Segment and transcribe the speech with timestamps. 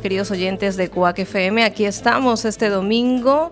[0.00, 1.62] Queridos oyentes de Cuac FM.
[1.62, 3.50] Aquí estamos este domingo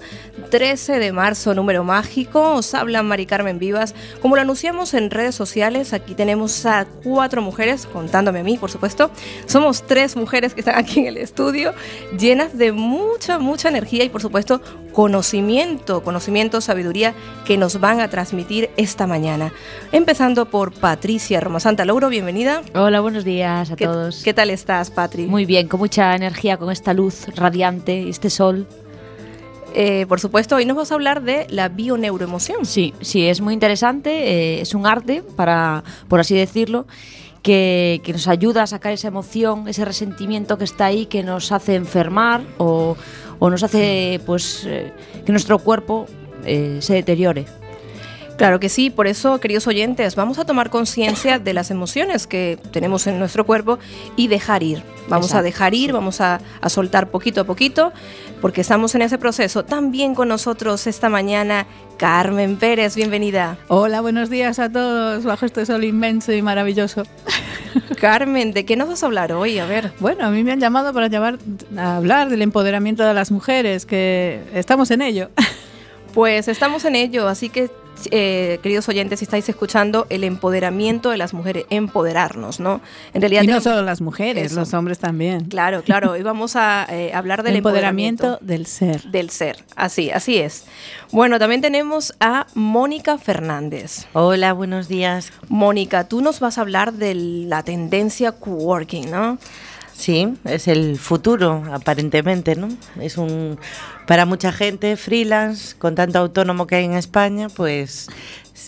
[0.51, 2.55] 13 de marzo, número mágico.
[2.55, 3.95] Os habla Mari Carmen Vivas.
[4.21, 8.71] Como lo anunciamos en redes sociales, aquí tenemos a cuatro mujeres, contándome a mí, por
[8.71, 9.11] supuesto.
[9.47, 11.75] Somos tres mujeres que están aquí en el estudio,
[12.19, 14.61] llenas de mucha, mucha energía y, por supuesto,
[14.93, 19.53] conocimiento, conocimiento, sabiduría que nos van a transmitir esta mañana.
[19.93, 22.63] Empezando por Patricia Romasanta Lauro, bienvenida.
[22.75, 24.23] Hola, buenos días a todos.
[24.23, 25.27] ¿Qué tal estás, Patri?
[25.27, 28.67] Muy bien, con mucha energía, con esta luz radiante, este sol.
[29.75, 32.65] Eh, por supuesto, hoy nos vas a hablar de la bioneuroemoción.
[32.65, 36.87] Sí, sí, es muy interesante, eh, es un arte, para, por así decirlo,
[37.43, 41.75] que, nos ayuda a sacar esa emoción, ese resentimiento que está ahí, que nos hace
[41.75, 42.97] enfermar o,
[43.41, 44.93] nos hace pues, eh,
[45.25, 46.07] que nuestro cuerpo
[46.45, 47.45] se deteriore.
[48.39, 52.57] Claro que sí, por eso, queridos oyentes, vamos a tomar conciencia de las emociones que
[52.71, 53.81] tenemos en nuestro cuerpo
[54.15, 54.85] y dejar ir.
[55.09, 57.93] Vamos a dejar ir, vamos a, soltar poquito a poquito,
[58.41, 59.65] porque estamos en ese proceso.
[59.65, 61.67] También con nosotros esta mañana
[61.97, 63.59] Carmen Pérez, bienvenida.
[63.67, 67.03] Hola, buenos días a todos bajo este sol inmenso y maravilloso.
[68.01, 69.59] Carmen, ¿de qué nos vas a hablar hoy?
[69.59, 69.91] A ver.
[69.99, 71.09] Bueno, a mí me han llamado para
[71.77, 75.29] a hablar del empoderamiento de las mujeres, que estamos en ello.
[76.15, 77.69] Pues estamos en ello, así que
[78.11, 82.81] eh, queridos oyentes, si estáis escuchando, el empoderamiento de las mujeres, empoderarnos, ¿no?
[83.15, 85.47] En realidad y no solo las mujeres, los hombres también.
[85.47, 86.13] Claro, claro.
[86.13, 89.03] Hoy vamos a eh, hablar del empoderamiento, del ser.
[89.05, 90.65] Del ser, así, así es.
[91.11, 94.07] Bueno, también tenemos a Mónica Fernández.
[94.13, 95.33] Hola, buenos días.
[95.49, 99.39] Mónica, tú nos vas a hablar de la tendencia coworking, ¿no?
[99.99, 102.69] Sí, es el futuro, aparentemente, ¿no?
[103.01, 103.59] Es un
[104.07, 108.07] para mucha gente freelance, con tanto autónomo que hay en España, pues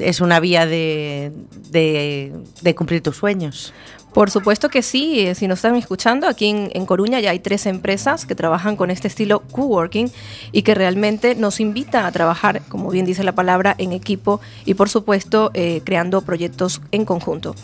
[0.01, 1.33] es una vía de,
[1.71, 3.73] de cumplir tus sueños.
[4.13, 7.67] Por supuesto que sí, eh, si nos están escuchando, aquí en, Coruña ya hay tres
[7.67, 10.11] empresas que trabajan con este estilo coworking
[10.51, 14.75] y que realmente nos invita a trabajar, como bien dice la palabra, en equipo y
[14.75, 17.55] por supuesto eh, creando proyectos en conjunto.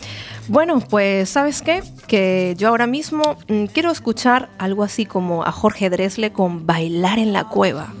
[0.47, 5.51] Bueno, pues sabes qué, que yo ahora mismo mm, quiero escuchar algo así como a
[5.51, 7.93] Jorge Dresle con Bailar en la cueva.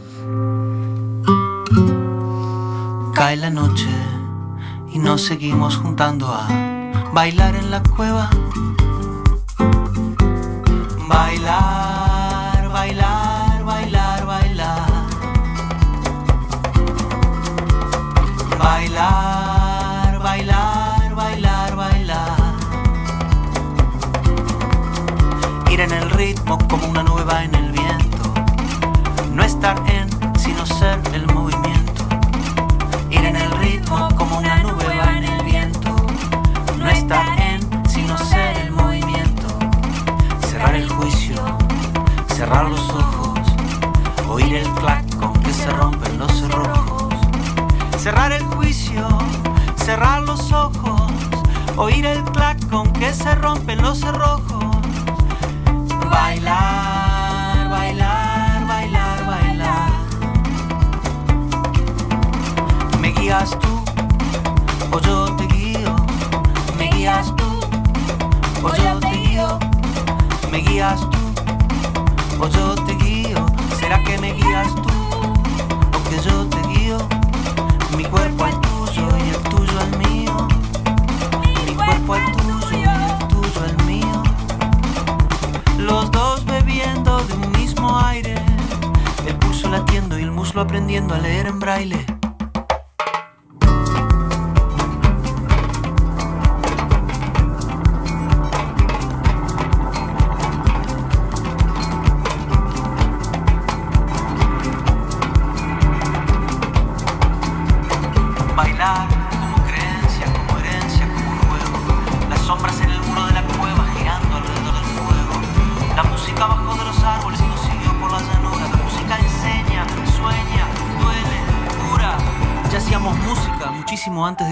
[3.13, 3.87] Cae la noche
[4.93, 6.76] y nos seguimos juntando a
[7.17, 8.29] bailar en la cueva.
[11.07, 15.07] Bailar, bailar, bailar, bailar.
[18.59, 22.53] Bailar, bailar, bailar, bailar.
[25.71, 27.01] Ir en el ritmo como una
[51.77, 54.65] oír el clac con que se rompen los cerrojos.
[56.11, 59.91] Bailar, bailar, bailar, bailar.
[62.99, 63.77] Me guías tú
[64.91, 65.47] o yo te
[67.07, 67.59] guías tú,
[68.63, 69.59] o yo te guío,
[70.51, 73.45] me guías tú, o yo te guío,
[73.79, 74.89] será que me guías tú,
[75.95, 76.97] o que yo te guío,
[77.95, 78.45] mi cuerpo
[90.59, 92.16] aprendiendo a leer en braille.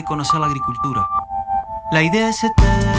[0.05, 1.07] Conocer la agricultura.
[1.91, 2.95] La idea es eternamente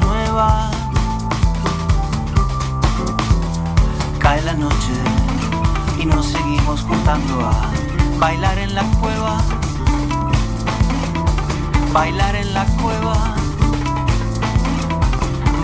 [0.00, 0.70] nueva.
[4.18, 4.92] Cae la noche
[5.98, 7.70] y nos seguimos juntando a
[8.18, 9.38] bailar en la cueva.
[11.92, 13.34] Bailar en la cueva.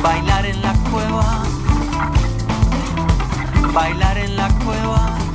[0.03, 1.43] Bailar en la cueva.
[3.73, 5.34] Bailar en la cueva.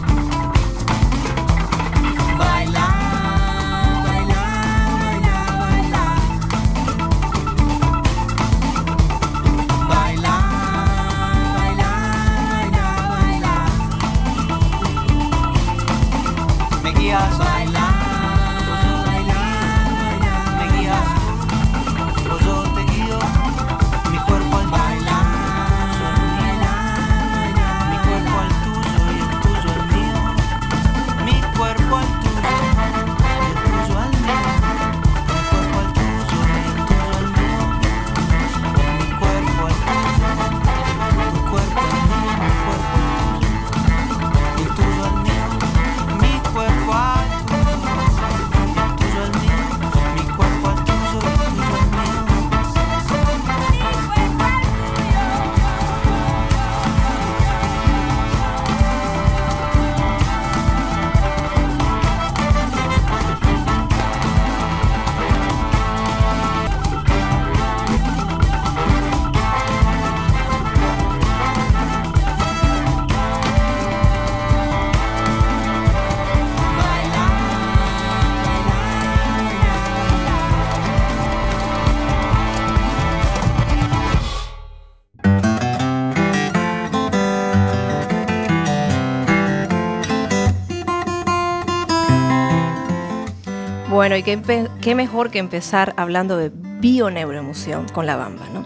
[94.09, 98.65] Bueno, y qué, qué mejor que empezar hablando de bioneuroemoción con la bamba, ¿no?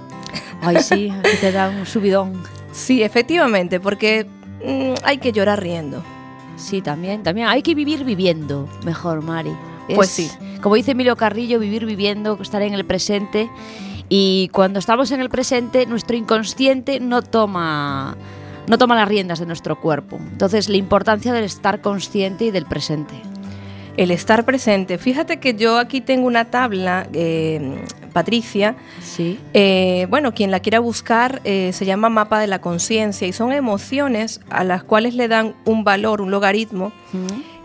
[0.62, 2.42] Ay, sí, que te da un subidón.
[2.72, 4.26] Sí, efectivamente, porque
[4.66, 6.02] mm, hay que llorar riendo.
[6.56, 7.48] Sí, también, también.
[7.50, 9.52] Hay que vivir viviendo, mejor, Mari.
[9.94, 10.32] Pues sí.
[10.62, 13.50] Como dice Emilio Carrillo, vivir viviendo, estar en el presente.
[14.08, 18.16] Y cuando estamos en el presente, nuestro inconsciente no toma,
[18.68, 20.20] no toma las riendas de nuestro cuerpo.
[20.32, 23.33] Entonces, la importancia del estar consciente y del presente.
[23.98, 24.98] El estar presente.
[24.98, 27.76] Fíjate que yo aquí tengo una tabla, eh,
[28.12, 28.76] Patricia.
[29.02, 29.40] Sí.
[29.54, 33.52] eh, bueno, quien la quiera buscar eh, se llama mapa de la conciencia y son
[33.54, 36.92] emociones a las cuales le dan un valor, un logaritmo,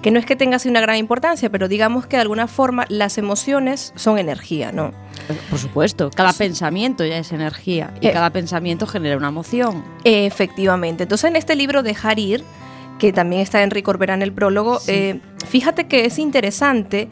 [0.03, 2.85] que no es que tenga así una gran importancia, pero digamos que de alguna forma
[2.89, 4.93] las emociones son energía, ¿no?
[5.51, 8.13] Por supuesto, cada pensamiento ya es energía y Eh.
[8.13, 9.83] cada pensamiento genera una emoción.
[10.05, 11.03] Efectivamente.
[11.05, 12.45] Entonces, en este libro Dejar ir,
[12.99, 17.09] que también está Enrique Corbera en el prólogo, eh, fíjate que es interesante.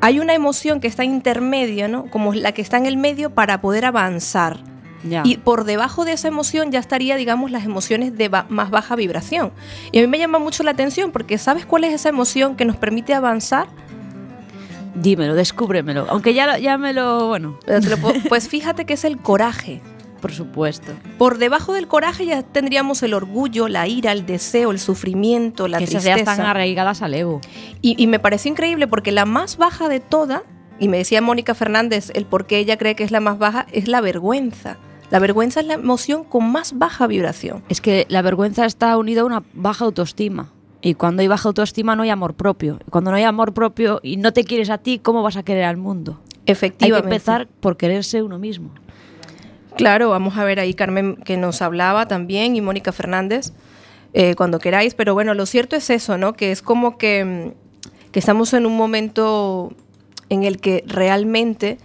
[0.00, 2.06] Hay una emoción que está intermedia, ¿no?
[2.10, 4.58] Como la que está en el medio para poder avanzar.
[5.04, 5.22] Ya.
[5.24, 8.94] Y por debajo de esa emoción ya estaría, digamos, las emociones de ba- más baja
[8.94, 9.50] vibración.
[9.90, 12.64] Y a mí me llama mucho la atención porque ¿sabes cuál es esa emoción que
[12.64, 13.66] nos permite avanzar?
[14.94, 16.06] Dímelo, descúbremelo.
[16.08, 17.28] Aunque ya, lo- ya me lo.
[17.28, 17.58] Bueno,
[18.28, 19.80] Pues fíjate que es el coraje.
[20.22, 20.92] Por supuesto.
[21.18, 25.78] Por debajo del coraje ya tendríamos el orgullo, la ira, el deseo, el sufrimiento, la
[25.78, 26.14] que tristeza.
[26.14, 27.42] están arraigadas al ego.
[27.82, 30.44] Y, y me pareció increíble porque la más baja de toda,
[30.78, 33.66] y me decía Mónica Fernández el por qué ella cree que es la más baja,
[33.72, 34.78] es la vergüenza.
[35.10, 37.62] La vergüenza es la emoción con más baja vibración.
[37.68, 40.52] Es que la vergüenza está unida a una baja autoestima.
[40.80, 42.78] Y cuando hay baja autoestima no hay amor propio.
[42.90, 45.64] Cuando no hay amor propio y no te quieres a ti, ¿cómo vas a querer
[45.64, 46.18] al mundo?
[46.22, 47.08] Hay que Efectivamente.
[47.08, 48.72] empezar por quererse uno mismo.
[49.76, 53.52] Claro, vamos a ver ahí Carmen que nos hablaba también y Mónica Fernández,
[54.12, 54.94] eh, cuando queráis.
[54.94, 56.34] Pero bueno, lo cierto es eso, ¿no?
[56.34, 59.72] Que es como que, mm, que estamos en un momento
[60.28, 61.78] en el que realmente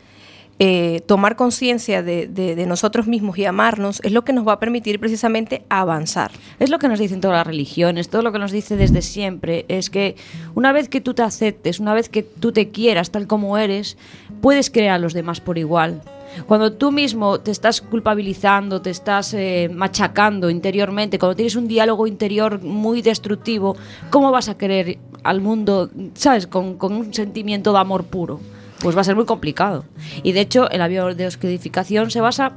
[0.59, 4.99] eh, tomar conciencia de, nosotros mismos y amarnos es lo que nos va a permitir
[4.99, 6.31] precisamente avanzar.
[6.59, 9.65] Es lo que nos dicen todas las religiones, todo lo que nos dice desde siempre,
[9.67, 10.15] es que
[10.55, 13.97] una vez que tú te aceptes, una vez que tú te quieras tal como eres,
[14.41, 16.01] puedes querer a los demás por igual.
[16.45, 22.07] Cuando tú mismo te estás culpabilizando, te estás eh, machacando interiormente, cuando tienes un diálogo
[22.07, 23.75] interior muy destructivo,
[24.09, 28.39] ¿cómo vas a querer al mundo, sabes, con, con un sentimiento de amor puro?
[28.79, 29.85] Pues va a ser muy complicado.
[30.23, 32.53] Y de hecho, en la biodescodificación se basa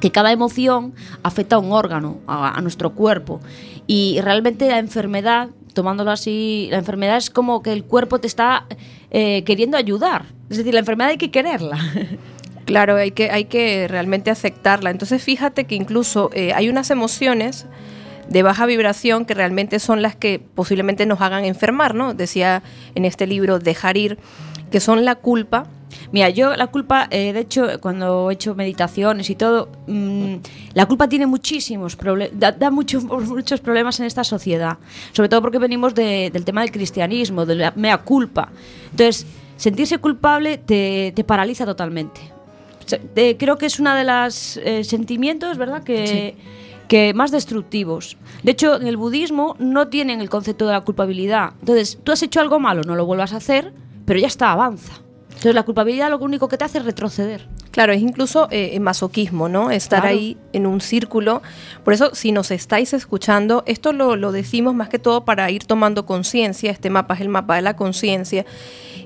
[0.00, 3.40] que cada emoción afecta a un órgano, a, a nuestro cuerpo.
[3.86, 8.66] Y realmente la enfermedad, tomándolo así, la enfermedad es como que el cuerpo te está
[9.10, 10.24] eh, queriendo ayudar.
[10.50, 11.78] Es decir, la enfermedad hay que quererla.
[12.64, 14.90] Claro, hay que, hay que realmente aceptarla.
[14.90, 17.66] Entonces fíjate que incluso eh, hay unas emociones
[18.28, 22.14] de baja vibración que realmente son las que posiblemente nos hagan enfermar, ¿no?
[22.14, 22.62] Decía
[22.94, 24.18] en este libro Dejar ir,
[24.70, 25.66] que son la culpa,
[26.10, 30.36] Mira, yo la culpa, eh, de hecho, cuando he hecho meditaciones y todo, mm,
[30.72, 34.78] la culpa tiene muchísimos problemas, da, muchos, muchos problemas en esta sociedad.
[35.12, 38.48] Sobre todo porque venimos de- del tema del cristianismo, de la mea culpa.
[38.90, 39.26] Entonces,
[39.56, 42.31] sentirse culpable te, te paraliza totalmente.
[43.38, 46.36] Creo que es uno de los sentimientos, ¿verdad?, que,
[46.88, 48.16] que más destructivos.
[48.42, 51.52] De hecho, en el budismo no tienen el concepto de la culpabilidad.
[51.60, 53.72] Entonces, tú has hecho algo malo, no lo vuelvas a hacer,
[54.04, 54.92] pero ya está, avanza.
[55.28, 57.48] Entonces, la culpabilidad lo único que te hace es retroceder.
[57.72, 59.70] Claro, es incluso eh, masoquismo, ¿no?
[59.70, 60.14] Estar Claro.
[60.16, 61.40] ahí en un círculo.
[61.84, 65.64] Por eso, si nos estáis escuchando, esto lo, lo decimos más que todo para ir
[65.64, 66.70] tomando conciencia.
[66.70, 68.44] Este mapa es el mapa de la conciencia.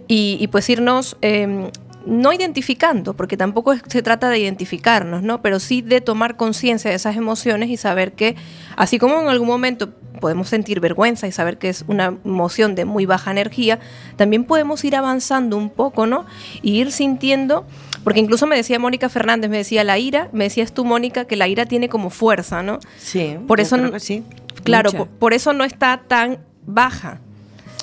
[0.08, 1.70] Y, y pues irnos, eh,
[2.06, 5.42] no identificando, porque tampoco es- se trata de identificarnos, ¿no?
[5.42, 8.36] Pero sí de tomar conciencia de esas emociones y saber que,
[8.76, 12.86] así como en algún momento podemos sentir vergüenza y saber que es una emoción de
[12.86, 13.80] muy baja energía,
[14.16, 16.24] también podemos ir avanzando un poco, ¿no?
[16.62, 17.66] Y ir sintiendo,
[18.02, 21.36] porque incluso me decía Mónica Fernández, me decía la ira, me decías tú, Mónica, que
[21.36, 22.78] la ira tiene como fuerza, ¿no?
[22.98, 24.22] Sí, Por yo eso creo no- que sí.
[24.64, 27.18] Claro, por eso no está tan baja,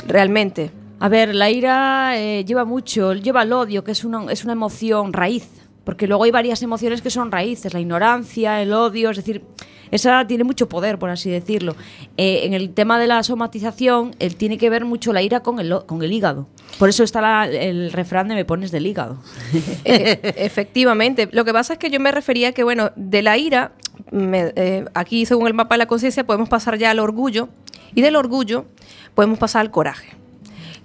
[0.07, 0.71] realmente.
[1.03, 4.53] A ver, la ira eh, lleva mucho, lleva el odio, que es una, es una
[4.53, 5.45] emoción raíz,
[5.83, 9.43] porque luego hay varias emociones que son raíces, la ignorancia, el odio, es decir,
[9.91, 11.75] esa tiene mucho poder, por así decirlo.
[12.15, 15.59] Eh, en el tema de la somatización, él tiene que ver mucho la ira con
[15.59, 16.47] el, con el hígado.
[16.79, 19.17] Por eso está la- el refrán de me pones del hígado.
[19.83, 21.27] Efectivamente.
[21.33, 23.73] Lo que pasa es que yo me refería que, bueno, de la ira,
[24.13, 27.49] eh, aquí según el mapa de la conciencia, podemos pasar ya al orgullo
[27.93, 28.65] y del orgullo
[29.15, 30.22] podemos pasar al coraje.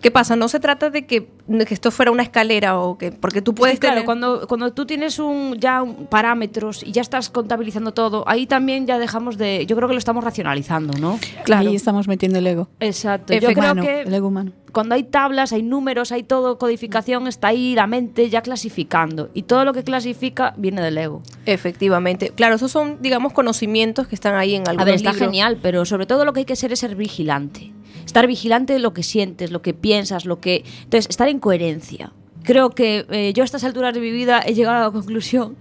[0.00, 0.36] ¿Qué pasa?
[0.36, 3.54] No se trata de que, de que esto fuera una escalera o que, porque tú
[3.54, 7.30] puedes Sí, claro, tener- cuando, cuando tú tienes un, ya un- parámetros y ya estás
[7.30, 9.66] contabilizando todo, ahí también ya dejamos de.
[9.66, 11.18] Yo creo que lo estamos racionalizando, ¿no?
[11.44, 11.68] Claro.
[11.68, 12.68] Ahí estamos metiendo el ego.
[12.80, 13.32] Exacto.
[13.32, 13.80] Yo Efectivamente.
[13.82, 14.52] creo Humano, que el ego humano.
[14.72, 19.30] cuando hay tablas, hay números, hay todo, codificación, está ahí la mente ya clasificando.
[19.34, 21.22] Y todo lo que clasifica viene del ego.
[21.44, 22.30] Efectivamente.
[22.36, 25.84] Claro, esos son, digamos, conocimientos que están ahí en algunos A ver, está genial, pero
[25.84, 27.72] sobre todo lo que hay que ser es ser vigilante.
[28.08, 30.64] Estar vigilante de lo que sientes, lo que piensas, lo que...
[30.84, 32.10] Entonces, estar en coherencia.
[32.42, 35.58] Creo que eh, yo a estas alturas de mi vida he llegado a la conclusión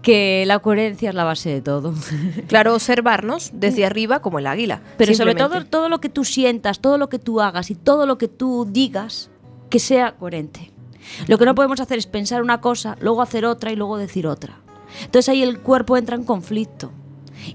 [0.00, 1.92] que la coherencia es la base de todo.
[2.48, 4.80] Claro, observarnos desde arriba como el águila.
[4.96, 8.06] Pero sobre todo, todo lo que tú sientas, todo lo que tú hagas y todo
[8.06, 9.28] lo que tú digas,
[9.68, 10.72] que sea coherente.
[11.28, 14.26] Lo que no podemos hacer es pensar una cosa, luego hacer otra y luego decir
[14.26, 14.60] otra.
[15.04, 16.90] Entonces ahí el cuerpo entra en conflicto.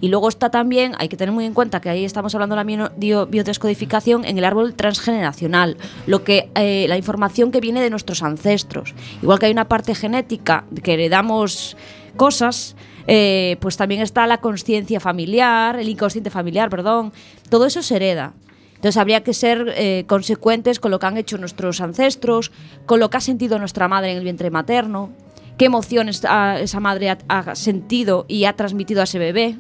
[0.01, 2.63] Y luego está también, hay que tener muy en cuenta que ahí estamos hablando de
[2.63, 7.82] la bio- bio- biodescodificación en el árbol transgeneracional, lo que, eh, la información que viene
[7.82, 8.94] de nuestros ancestros.
[9.22, 11.77] Igual que hay una parte genética que heredamos
[12.15, 12.75] cosas,
[13.08, 17.13] eh, pues también está la conciencia familiar, el inconsciente familiar, perdón.
[17.50, 18.34] Todo eso se hereda.
[18.75, 22.51] Entonces habría que ser eh, consecuentes con lo que han hecho nuestros ancestros,
[22.86, 25.10] con lo que ha sentido nuestra madre en el vientre materno,
[25.58, 26.22] qué emociones
[26.60, 29.58] esa madre ha sentido y ha transmitido a ese bebé,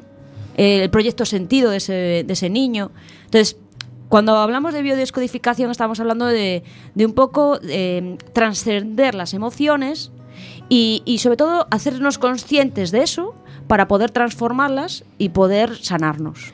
[0.57, 1.93] eh, el proyecto sentido de ese,
[2.25, 2.91] de ese niño.
[3.25, 3.57] Entonces,
[4.09, 6.63] cuando hablamos de biodescodificación estamos hablando de,
[6.95, 10.11] de un poco eh, trascender las emociones
[10.69, 13.35] y, y sobre todo hacernos conscientes de eso
[13.67, 16.53] para poder transformarlas y poder sanarnos.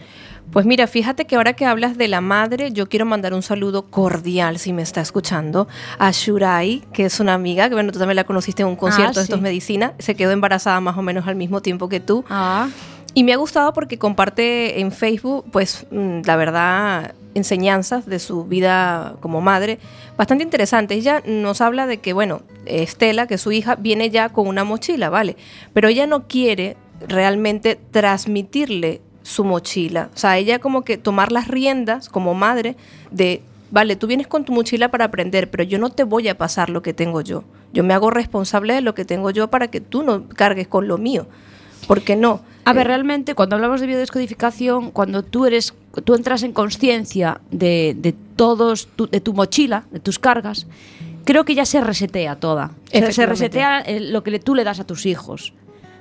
[0.51, 3.89] Pues mira, fíjate que ahora que hablas de la madre, yo quiero mandar un saludo
[3.89, 5.67] cordial, si me está escuchando,
[5.97, 9.19] a Shurai, que es una amiga, que bueno, tú también la conociste en un concierto
[9.19, 9.31] de sí.
[9.31, 12.23] estos medicina, se quedó embarazada más o menos al mismo tiempo que tú.
[12.29, 12.67] Ah,
[13.13, 18.45] Y me ha gustado porque comparte en Facebook, pues mm, la verdad, enseñanzas de su
[18.45, 19.79] vida como madre,
[20.17, 20.97] bastante interesantes.
[20.97, 25.09] Ella nos habla de que, bueno, Estela, que su hija, viene ya con una mochila,
[25.09, 25.37] ¿vale?
[25.73, 26.75] Pero ella no quiere
[27.07, 30.09] realmente transmitirle su mochila.
[30.13, 32.75] O sea, ella como que tomar las riendas como madre
[33.11, 33.41] de,
[33.71, 36.69] vale, tú vienes con tu mochila para aprender, pero yo no te voy a pasar
[36.69, 37.43] lo que tengo yo.
[37.73, 40.87] Yo me hago responsable de lo que tengo yo para que tú no cargues con
[40.87, 41.27] lo mío.
[41.87, 42.41] ¿Por qué no?
[42.65, 45.73] A ver, Eh, realmente cuando hablamos de biodescodificación, cuando tú eres,
[46.05, 50.65] tú entras en conciencia de, de todos, tu- de tu mochila, de tus cargas,
[51.25, 52.71] creo que ya se resetea toda.
[52.91, 55.53] Se, resetea eh, lo que le- tú le das a tus hijos.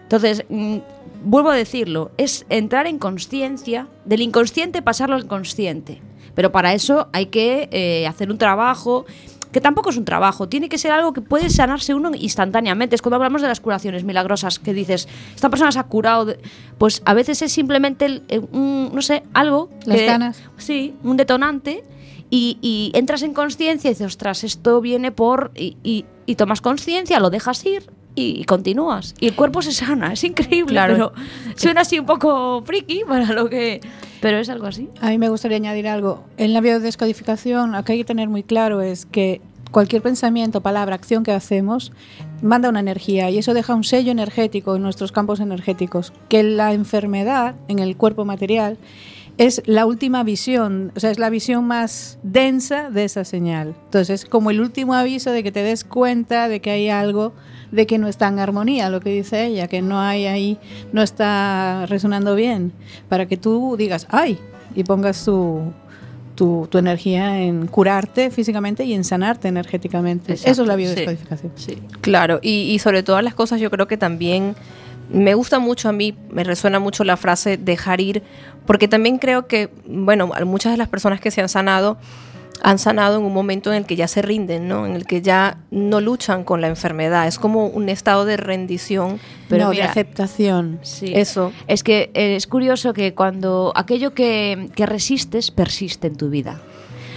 [0.05, 0.79] Entonces, mm,
[1.25, 6.01] vuelvo a decirlo, es entrar en conciencia, del inconsciente pasarlo al consciente.
[6.35, 9.05] Pero para eso hay que eh, hacer un trabajo
[9.53, 12.95] que tampoco es un trabajo, tiene que ser algo que puede sanarse uno instantáneamente.
[12.97, 16.39] Es cuando hablamos de las curaciones milagrosas, que dices, esta persona se ha curado, de-".
[16.79, 19.69] pues a veces es simplemente, el- eh, un, no sé, algo.
[19.85, 20.43] Las que- ganas.
[20.57, 21.85] Sí, un detonante.
[22.31, 25.51] Y, y entras en conciencia y dices, ostras, esto viene por...
[25.55, 27.83] Y, y- y tomas conciencia, lo dejas ir
[28.15, 29.15] y continúas.
[29.21, 30.95] Y el cuerpo se sana, es increíble, Claro.
[30.95, 31.13] pero
[31.57, 33.81] suena así un poco friki para lo que...
[34.21, 34.89] Pero es algo así.
[35.01, 36.23] A mí me gustaría añadir algo.
[36.37, 39.41] En la biodescodificación, lo que hay que tener muy claro es que
[39.71, 41.93] cualquier pensamiento, palabra, acción que hacemos
[42.43, 46.13] manda una energía y eso deja un sello energético en nuestros campos energéticos.
[46.29, 48.77] Que la enfermedad en el cuerpo material
[49.39, 53.75] es la última visión, o sea, es la visión más densa de esa señal.
[53.87, 57.33] Entonces, es como el último aviso de que te des cuenta de que hay algo
[57.73, 60.59] de que no está en armonía, lo que dice ella, que no hay ahí,
[60.93, 62.73] no está resonando bien,
[63.09, 64.39] para que tú digas, ay,
[64.77, 65.73] y pongas tu,
[66.35, 70.33] tu, tu energía en curarte físicamente y en sanarte energéticamente.
[70.33, 70.79] Exacto, Eso es la sí.
[70.79, 71.53] biodescodificación.
[71.57, 71.79] Sí.
[72.03, 74.55] Claro, y, y sobre todas las cosas yo creo que también
[75.11, 78.23] me gusta mucho a mí, me resuena mucho la frase dejar ir,
[78.67, 81.99] porque también creo que, bueno, muchas de las personas que se han sanado
[82.63, 84.87] han sanado en un momento en el que ya se rinden, ¿no?
[84.87, 87.27] En el que ya no luchan con la enfermedad.
[87.27, 89.19] Es como un estado de rendición.
[89.49, 90.79] Pero no, mira, de aceptación.
[90.83, 91.13] Sí.
[91.15, 91.53] Eso.
[91.67, 96.61] Es que eh, es curioso que cuando aquello que, que resistes persiste en tu vida.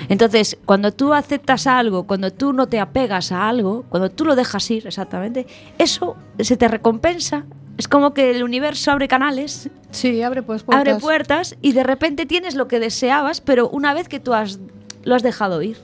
[0.10, 4.36] Entonces, cuando tú aceptas algo, cuando tú no te apegas a algo, cuando tú lo
[4.36, 5.48] dejas ir exactamente,
[5.78, 7.46] eso se te recompensa.
[7.78, 10.88] Es como que el universo abre canales, Sí, abre pues puertas.
[10.88, 14.60] abre puertas y de repente tienes lo que deseabas, pero una vez que tú has,
[15.06, 15.78] lo has dejado ir.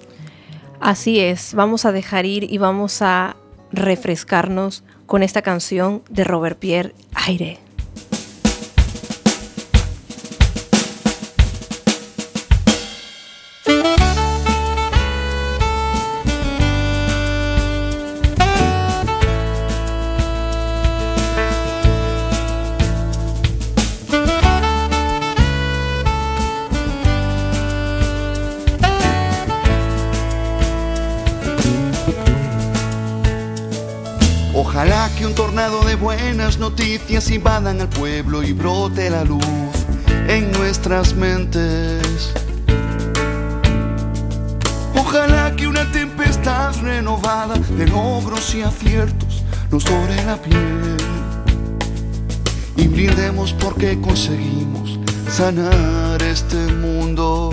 [0.82, 3.38] Así es, vamos a dejar ir y vamos a
[3.72, 7.60] refrescarnos con esta canción de Robert Pierre, Aire.
[37.12, 39.44] Noticias invadan al pueblo y brote la luz
[40.30, 42.32] en nuestras mentes.
[44.96, 50.96] Ojalá que una tempestad renovada de logros y aciertos nos dore la piel
[52.78, 54.98] y brindemos porque conseguimos
[55.30, 57.50] sanar este mundo.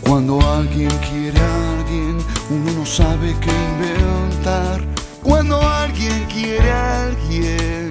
[0.00, 2.18] Cuando alguien quiere a alguien,
[2.50, 4.88] uno no sabe qué inventar.
[5.22, 7.88] Cuando alguien quiere alguien.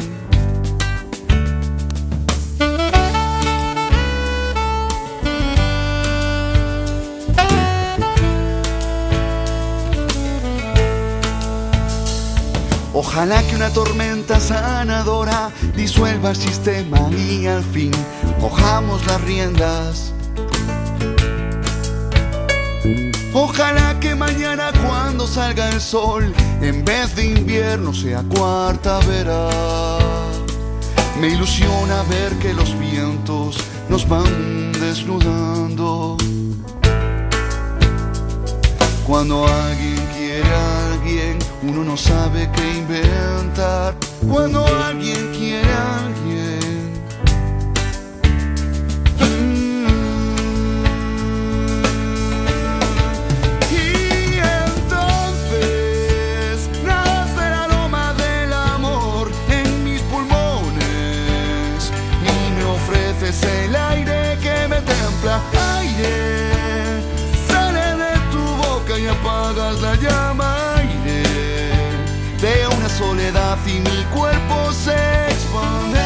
[12.93, 17.91] Ojalá que una tormenta sanadora disuelva el sistema y al fin
[18.39, 20.13] cojamos las riendas.
[23.39, 29.99] Ojalá que mañana cuando salga el sol, en vez de invierno sea cuarta verá.
[31.21, 33.57] Me ilusiona ver que los vientos
[33.89, 36.17] nos van desnudando.
[39.05, 43.95] Cuando alguien quiere a alguien, uno no sabe qué inventar.
[44.27, 46.66] Cuando alguien quiere a alguien.
[63.47, 65.41] El aire que me templa.
[65.77, 67.01] Aire,
[67.47, 70.75] sale de tu boca y apagas la llama.
[70.75, 71.23] Aire,
[72.41, 74.95] de una soledad y mi cuerpo se
[75.29, 75.99] expande.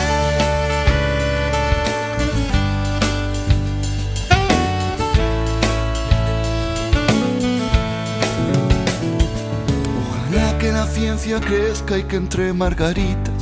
[10.00, 13.42] Ojalá que la ciencia crezca y que entre margaritas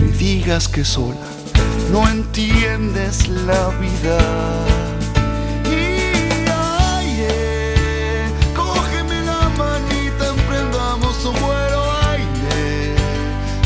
[0.00, 1.31] me digas que sola
[1.92, 4.18] no entiendes la vida.
[5.66, 6.48] Y
[6.98, 7.74] aire,
[8.56, 11.80] cógeme la manita, emprendamos un vuelo
[12.12, 12.94] aire.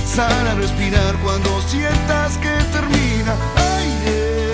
[0.04, 3.34] Sal a respirar cuando sientas que termina
[3.78, 4.52] aire.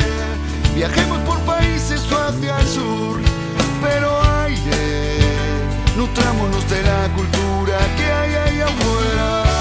[0.74, 3.20] Viajemos por países o hacia el sur,
[3.80, 4.08] pero
[4.44, 5.16] aire.
[5.96, 9.51] Nutrámonos de la cultura que hay ahí afuera.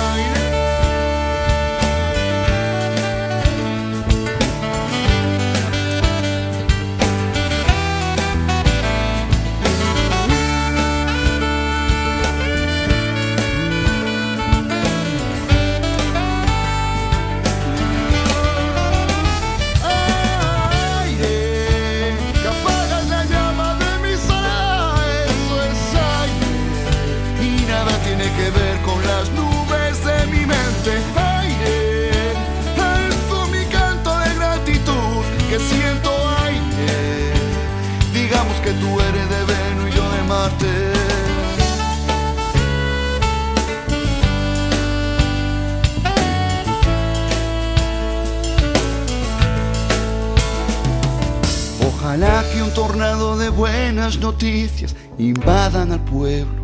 [54.02, 56.64] Buenas noticias invadan al pueblo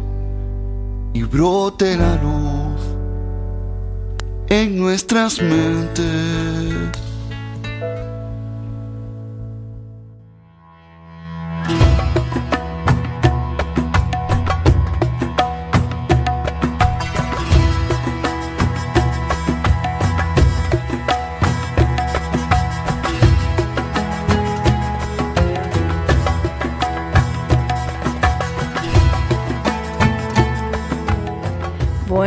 [1.13, 2.81] y brote la luz
[4.49, 7.06] en nuestras mentes.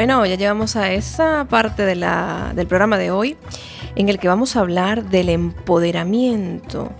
[0.00, 3.36] Bueno, ya llegamos a esa parte del programa de hoy
[3.96, 6.90] en el que vamos a hablar del empoderamiento.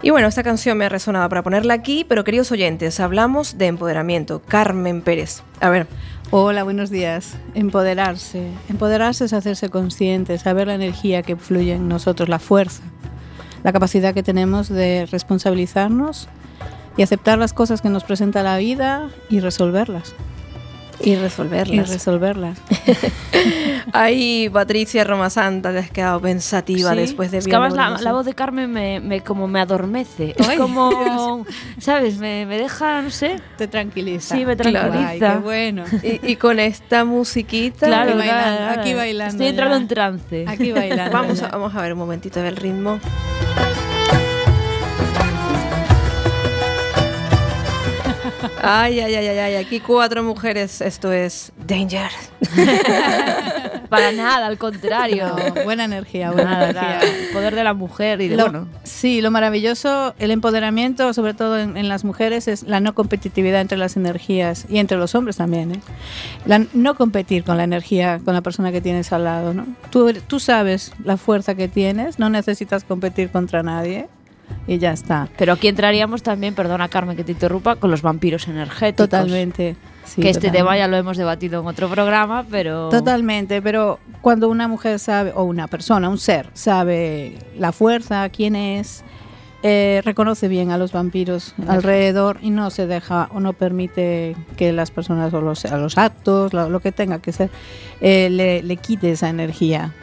[0.00, 3.66] Y bueno, esta canción me ha resonado para ponerla aquí, pero queridos oyentes, hablamos de
[3.66, 4.40] empoderamiento.
[4.40, 5.42] Carmen Pérez.
[5.60, 5.86] A ver,
[6.30, 7.36] Hola, buenos días.
[7.52, 8.52] Empoderarse.
[8.70, 12.84] Empoderarse es hacerse consciente, saber la energía que fluye en nosotros, la fuerza,
[13.64, 16.26] la capacidad que tenemos de responsabilizarnos
[16.96, 20.14] y aceptar las cosas que nos presenta la vida y resolverlas.
[21.00, 21.88] Y Y resolverlas.
[21.88, 22.58] resolverlas.
[23.92, 26.96] Ay, Patricia Roma Santa, te has quedado pensativa Sí.
[26.96, 30.34] después de Es que además la, la voz de Carmen me, me- como me adormece.
[30.36, 31.44] Es como,
[31.78, 32.18] ¿sabes?
[32.18, 33.40] Me, me deja, no sé.
[33.56, 34.36] Te tranquiliza.
[34.36, 35.08] Sí, me tranquiliza.
[35.08, 35.84] Ay, qué bueno.
[36.02, 37.86] Y, y con esta musiquita.
[37.86, 38.80] Claro, Aquí bailando, claro, claro.
[38.80, 39.80] aquí bailando Estoy entrando ya.
[39.82, 40.44] en trance.
[40.48, 41.12] Aquí bailando.
[41.12, 42.98] Vamos a, vamos a ver un momentito del ritmo.
[48.62, 52.10] Ay, ay, ay, ay, ay, aquí cuatro mujeres, esto es Danger.
[53.88, 55.34] Para nada, al contrario.
[55.54, 56.90] No, buena energía, buena Nada, energía.
[56.90, 57.02] nada.
[57.04, 58.68] El poder de la mujer y de, Lo- bueno.
[58.84, 63.60] Sí, lo maravilloso, el empoderamiento, sobre todo en, en las mujeres, es la no competitividad
[63.62, 65.72] entre las energías y entre los hombres también.
[65.72, 65.80] ¿eh?
[66.44, 69.54] La, no competir con la energía, con la persona que tienes al lado.
[69.54, 69.66] ¿no?
[69.90, 74.06] Tú sabes la fuerza que tienes, no necesitas competir contra nadie
[74.66, 75.28] y ya está.
[75.36, 79.08] Pero aquí entraríamos también, perdona Carmen que te interrumpa, con los vampiros energéticos.
[79.08, 79.76] Totalmente.
[80.04, 80.58] sí, que este totalmente.
[80.58, 82.88] tema ya lo hemos debatido en otro programa, pero...
[82.90, 88.56] Totalmente, pero cuando una mujer sabe, o una persona, un ser, sabe la fuerza, quién
[88.56, 89.04] es,
[89.62, 94.72] eh, reconoce bien a los vampiros alrededor y no se deja o no permite que
[94.72, 97.50] las personas o los, a los actos, lo, lo que tenga que ser,
[98.00, 99.94] eh, le, le quite esa energía.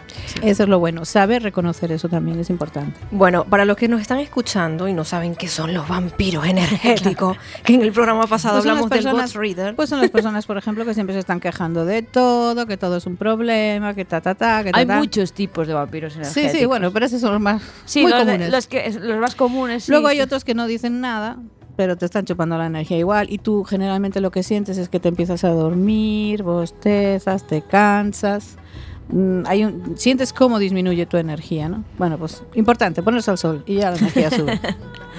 [0.41, 2.99] Eso es lo bueno, saber reconocer eso también es importante.
[3.11, 7.37] Bueno, para los que nos están escuchando y no saben qué son los vampiros energéticos,
[7.63, 9.75] que en el programa pasado Pues son hablamos las del personas- Ghost Reader.
[9.75, 12.97] Pues son las personas, por ejemplo, que siempre se están quejando de todo, que todo
[12.97, 14.97] es un problema, que ta ta ta, que ta Hay ta.
[14.97, 16.51] muchos tipos de vampiros Sí, energéticos.
[16.59, 18.51] sí, bueno, pero esos son los más Sí, muy los, de- comunes.
[18.51, 19.83] los que, los más comunes.
[19.83, 20.23] sí, Luego hay sí.
[20.23, 21.37] otros que no dicen nada,
[21.77, 24.99] pero te están chupando la energía igual y tú generalmente lo que sientes es que
[24.99, 28.57] te empiezas a dormir, bostezas, te cansas.
[29.09, 31.83] Mm, hay un, sientes cómo disminuye tu energía, ¿no?
[31.97, 34.59] Bueno, pues importante, ponerse al sol y ya la energía sube.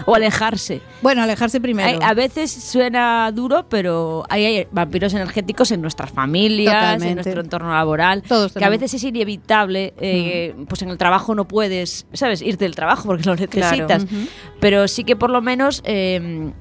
[0.04, 0.82] O alejarse.
[1.00, 1.88] Bueno, alejarse primero.
[1.88, 7.08] Hay- a veces suena duro, pero hay, hay vampiros energéticos en nuestras familias, Totalmente.
[7.08, 8.22] en nuestro entorno laboral.
[8.22, 12.42] Todos que a veces es inevitable, eh, pues en el trabajo no puedes, ¿sabes?
[12.42, 14.04] Irte del trabajo porque lo necesitas.
[14.04, 14.16] Ujú.
[14.60, 16.52] Pero sí que por lo menos eh,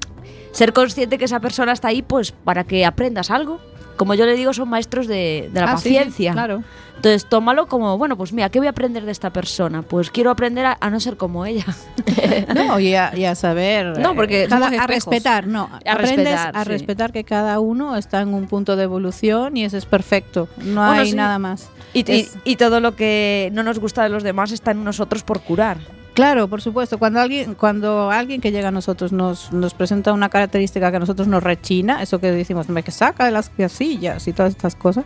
[0.52, 3.60] ser consciente que esa persona está ahí, pues para que aprendas algo.
[3.96, 6.32] Como yo le digo, son maestros de, de la Ah, sí, paciencia.
[6.32, 6.62] claro.
[6.96, 9.82] Entonces, tómalo como, bueno, pues mira, ¿qué voy a aprender de esta persona?
[9.82, 11.64] Pues quiero aprender a, a no ser como ella.
[12.54, 13.98] No, y a, y a saber.
[13.98, 15.64] No, eh, porque cada- somos a respetar, no.
[15.84, 16.68] A aprendes respetar, a sí.
[16.70, 20.48] respetar que cada uno está en un punto de evolución y eso es perfecto.
[20.58, 21.16] No Bueno, hay sí.
[21.16, 21.68] nada más.
[21.92, 24.82] Y, y- Es- y todo lo que no nos gusta de los demás está en
[24.84, 25.78] nosotros por curar.
[26.16, 26.96] Claro, por supuesto.
[26.98, 31.00] Cuando alguien, cuando alguien que llega a nosotros nos, nos presenta una característica que a
[31.00, 34.74] nosotros nos rechina, eso que decimos, me que saca de las casillas y todas estas
[34.76, 35.04] cosas,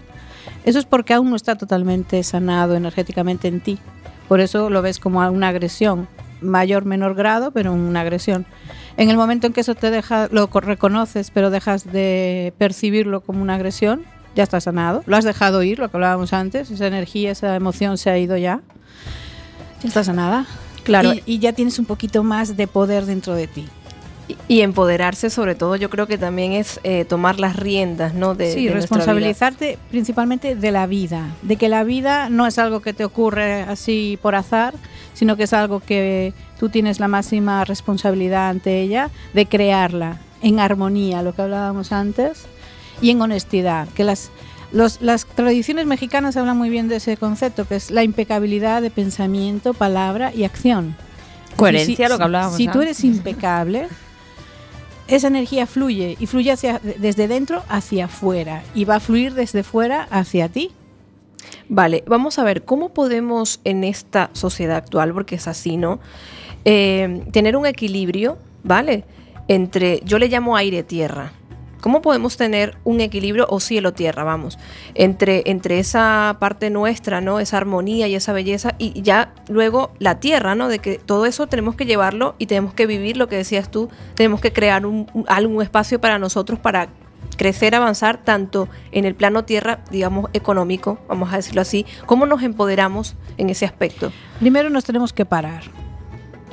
[0.65, 3.79] eso es porque aún no está totalmente sanado energéticamente en ti.
[4.29, 6.07] Por eso lo ves como una agresión,
[6.41, 8.47] mayor, menor grado, pero una agresión.
[8.97, 13.21] En el momento en que eso te deja, lo co- reconoces, pero dejas de percibirlo
[13.23, 14.05] como una agresión,
[14.37, 15.03] ya está sanado.
[15.07, 18.37] Lo has dejado ir, lo que hablábamos antes, esa energía, esa emoción se ha ido
[18.37, 18.61] ya.
[19.83, 20.47] Ya está sanada.
[20.83, 21.15] Claro.
[21.15, 23.67] Y, y ya tienes un poquito más de poder dentro de ti.
[24.49, 28.35] Y, empoderarse, sobre todo, yo creo que también es eh, tomar las riendas, ¿no?
[28.35, 29.05] De, sí, de nuestra vida.
[29.05, 33.63] responsabilizarte principalmente de la vida, de que la vida no es algo que te ocurre
[33.63, 34.75] así por azar,
[35.15, 40.61] sino que es algo que tú tienes la máxima responsabilidad ante ella de crearla en
[40.61, 42.45] armonía, lo que hablábamos antes,
[43.01, 43.89] y en honestidad.
[43.89, 44.31] Que las,
[44.73, 48.91] los- las tradiciones mexicanas hablan muy bien de ese concepto, que es la impecabilidad de
[48.91, 50.97] pensamiento, palabra y acción.
[51.57, 53.89] Coherencia, Si- lo que hablábamos Si tú eres impecable,
[55.09, 59.63] esa energía fluye y fluye hacia, desde dentro hacia afuera y va a fluir desde
[59.63, 60.71] fuera hacia ti.
[61.69, 65.99] Vale, vamos a ver cómo podemos en esta sociedad actual, porque es así, ¿no?
[66.65, 69.05] Eh, tener un equilibrio, ¿vale?
[69.49, 71.33] Entre, yo le llamo aire-tierra.
[71.81, 74.59] ¿Cómo podemos tener un equilibrio o cielo-tierra, vamos,
[74.95, 77.41] entre, entre esa parte nuestra, ¿no?
[77.41, 80.69] Esa armonía y esa belleza y ya luego la tierra, ¿no?
[80.69, 83.89] De que todo eso tenemos que llevarlo y tenemos que vivir lo que decías tú,
[84.15, 86.89] tenemos que crear un, algún espacio para nosotros para
[87.37, 92.43] crecer, avanzar tanto en el plano tierra, digamos, económico, vamos a decirlo así, cómo nos
[92.43, 94.13] empoderamos en ese aspecto.
[94.41, 95.63] Primero nos tenemos que parar.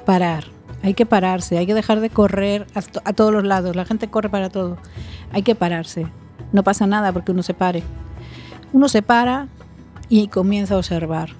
[0.05, 0.56] Parar.
[0.87, 3.75] Hay que pararse, hay que dejar de correr a, to- a todos los lados.
[3.75, 4.77] La gente corre para todo.
[5.33, 6.07] Hay que pararse.
[6.53, 7.83] No pasa nada porque uno se pare.
[8.71, 9.49] Uno se para
[10.07, 11.31] y comienza a observar.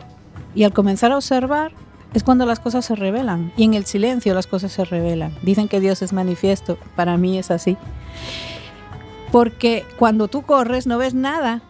[0.54, 1.72] Y al comenzar a observar
[2.14, 3.54] es cuando las cosas se revelan.
[3.56, 5.32] Y en el silencio las cosas se revelan.
[5.44, 6.78] Dicen que Dios es manifiesto.
[6.98, 7.78] Para mí es así.
[9.32, 11.62] Porque cuando tú corres no ves nada.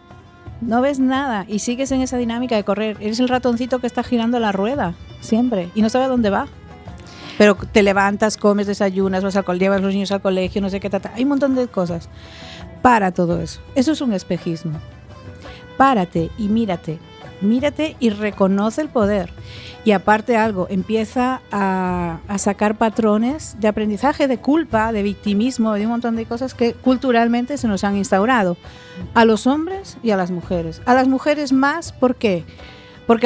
[0.60, 2.96] No ves nada y sigues en esa dinámica de correr.
[2.98, 6.48] Eres el ratoncito que está girando la rueda siempre y no sabe dónde va.
[7.38, 10.68] Pero te levantas, comes, desayunas, vas al colegio, llevas a los niños al colegio, no
[10.68, 11.12] sé qué, tata.
[11.14, 12.08] hay un montón de cosas.
[12.82, 13.60] Para todo eso.
[13.74, 14.78] Eso es un espejismo.
[15.76, 16.98] Párate y mírate.
[17.40, 19.30] Mírate y reconoce el poder.
[19.84, 25.92] Y aparte algo, empieza a, sacar patrones de aprendizaje, de culpa, de victimismo, de un
[25.92, 28.56] montón de cosas que culturalmente se nos han instaurado.
[29.14, 30.82] A los hombres y a las mujeres.
[30.84, 32.44] A las mujeres más, ¿por qué?
[32.44, 32.58] Porque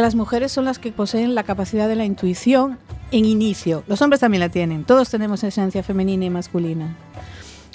[0.01, 2.79] las mujeres son las que poseen la capacidad de la intuición
[3.11, 3.83] en inicio.
[3.89, 4.85] Los hombres también la tienen.
[4.85, 6.97] Todos tenemos esencia femenina y masculina.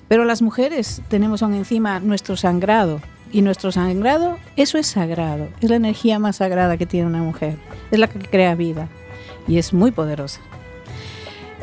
[0.07, 3.01] Pero las mujeres tenemos aún encima nuestro sangrado.
[3.29, 5.49] Y nuestro sangrado, eso es sagrado.
[5.59, 7.57] Es la energía más sagrada que tiene una mujer.
[7.91, 8.87] Es la que crea vida.
[9.49, 10.39] Y es muy poderosa.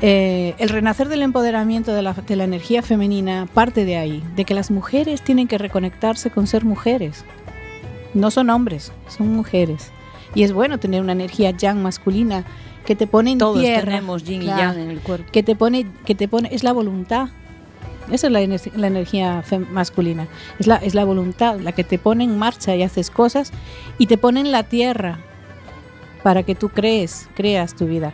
[0.03, 4.71] Eh, el renacer del empoderamiento de la energía femenina parte de ahí, de que las
[4.71, 7.25] mujeres tienen que reconectarse con ser mujeres.
[8.13, 9.94] No son hombres, son mujeres.
[10.35, 12.45] Y es bueno tener una energía yang masculina
[12.85, 13.85] que te pone en Todos tierra.
[13.85, 15.31] tenemos yin y yang en el cuerpo.
[15.33, 17.29] que te pone que te pone es la voluntad.
[18.11, 19.43] Esa es la, ener- la energía
[19.73, 20.27] masculina.
[20.59, 23.53] Es la es la voluntad la que te pone en marcha y haces cosas
[23.99, 25.19] y te pone en la tierra
[26.23, 28.13] para que tú crees creas tu vida.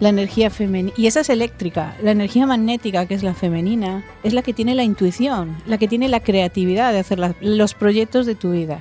[0.00, 1.94] La energía femenina y esa es eléctrica.
[2.02, 5.86] La energía magnética que es la femenina es la que tiene la intuición la que
[5.88, 8.80] tiene la creatividad de hacer la- los proyectos de tu vida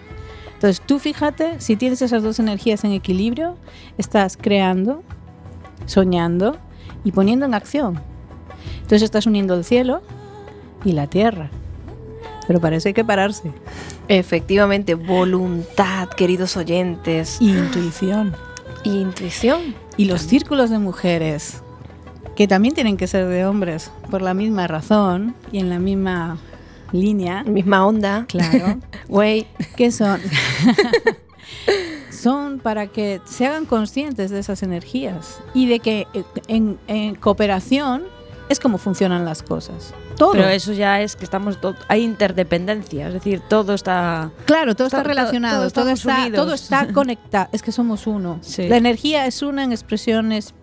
[0.62, 3.58] entonces tú fíjate si tienes esas dos energías en equilibrio
[3.97, 5.02] estás creando
[5.88, 6.56] soñando
[7.04, 8.00] y poniendo en acción.
[8.76, 10.04] Entonces estás uniendo el cielo
[10.86, 11.50] y la tierra.
[12.45, 13.52] Pero para eso hay que pararse.
[14.08, 18.36] Efectivamente, voluntad, queridos oyentes, Y intuición.
[18.84, 19.74] y intuición.
[19.97, 21.63] Y los círculos de mujeres,
[22.36, 26.38] que también tienen que ser de hombres, por la misma razón y en la misma
[26.91, 28.25] línea, Misma onda.
[28.27, 28.77] claro,
[29.08, 30.19] Güey, que son...
[32.10, 37.15] son para que se hagan conscientes de esas energías y de que eh, en, en
[37.15, 38.04] cooperación
[38.49, 39.93] es como funcionan las cosas.
[40.17, 40.34] Todo.
[40.34, 44.97] Pero eso ya es que estamos hay interdependencia, es decir, todo está Claro, todo está,
[44.97, 46.45] Está- relacionado, todo- está, unidos.
[46.45, 47.49] todo está conectado.
[47.54, 48.38] Es que somos uno.
[48.41, 48.67] Sí.
[48.67, 50.54] La energía es una en expresiones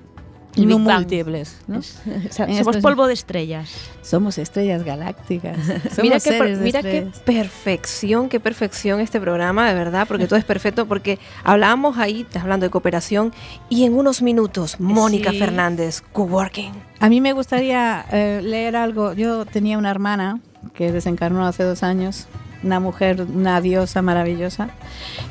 [0.62, 0.98] El Big no Bang.
[1.00, 1.56] múltiples.
[1.66, 1.78] ¿no?
[1.78, 3.70] es- o sea, somos expresión- polvo de estrellas.
[4.02, 5.56] Somos estrellas galácticas.
[5.66, 10.38] Somos mira, qué, per- mira qué perfección, qué perfección este programa, de verdad, porque todo
[10.38, 13.32] es perfecto, porque hablábamos ahí, estás hablando de cooperación,
[13.68, 15.38] y en unos minutos, Mónica Sí.
[15.38, 16.72] Fernández, coworking.
[17.00, 19.12] A mí me gustaría eh, leer algo.
[19.12, 20.40] Yo tenía una hermana
[20.74, 22.26] que desencarnó hace dos años,
[22.64, 24.70] una mujer, una diosa maravillosa.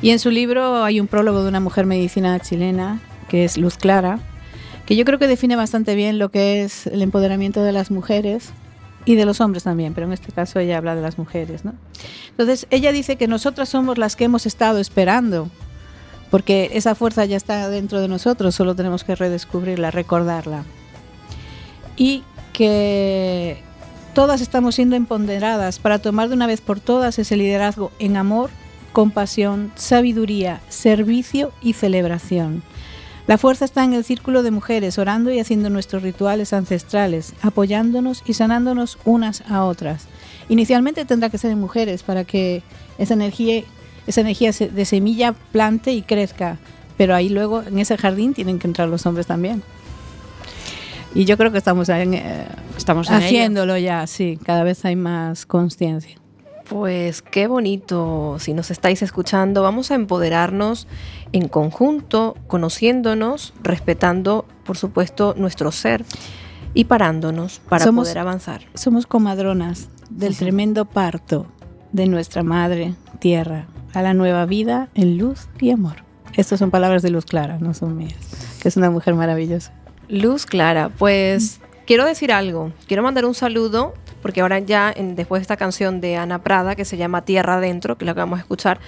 [0.00, 3.76] Y en su libro hay un prólogo de una mujer medicina chilena, que es Luz
[3.76, 4.18] Clara,
[4.88, 8.52] que yo creo que define bastante bien lo que es el empoderamiento de las mujeres
[9.04, 11.62] y de los hombres también, pero en este caso ella habla de las mujeres.
[11.62, 11.74] ¿no?
[12.30, 15.50] Entonces, ella dice que nosotras somos las que hemos estado esperando,
[16.30, 20.64] porque esa fuerza ya está dentro de nosotros, solo tenemos que redescubrirla, recordarla
[21.98, 22.22] y
[22.54, 23.58] que
[24.14, 28.48] todas estamos siendo empoderadas para tomar de una vez por todas ese liderazgo en amor,
[28.94, 32.62] compasión, sabiduría, servicio y celebración.
[33.28, 38.22] La fuerza está en el círculo de mujeres, orando y haciendo nuestros rituales ancestrales, apoyándonos
[38.24, 40.06] y sanándonos unas a otras.
[40.48, 42.62] Inicialmente tendrá que ser en mujeres para que
[42.96, 43.64] esa energía,
[44.06, 46.56] esa energía de semilla plante y crezca,
[46.96, 49.62] pero ahí luego en ese jardín tienen que entrar los hombres también.
[51.14, 52.46] Y yo creo que estamos en, eh,
[52.78, 53.26] Estamos en ello.
[53.26, 56.17] haciéndolo ya, sí, cada vez hay más conciencia.
[56.68, 60.86] Pues qué bonito, si nos estáis escuchando, vamos a empoderarnos
[61.32, 66.04] en conjunto, conociéndonos, respetando, por supuesto, nuestro ser
[66.74, 68.62] y parándonos para Somos- poder avanzar.
[68.74, 71.46] Somos comadronas del tremendo parto
[71.92, 76.04] de nuestra madre tierra a la nueva vida en luz y amor.
[76.34, 78.14] Estas son palabras de Luz Clara, no son mías,
[78.60, 79.72] que es una mujer maravillosa.
[80.08, 82.72] Luz Clara, pues quiero decir algo.
[82.86, 83.94] Quiero mandar un saludo,
[84.28, 87.54] porque ahora ya, en- después de esta canción de Ana Prada, que se llama Tierra
[87.54, 88.78] Adentro, que es la que vamos a escuchar,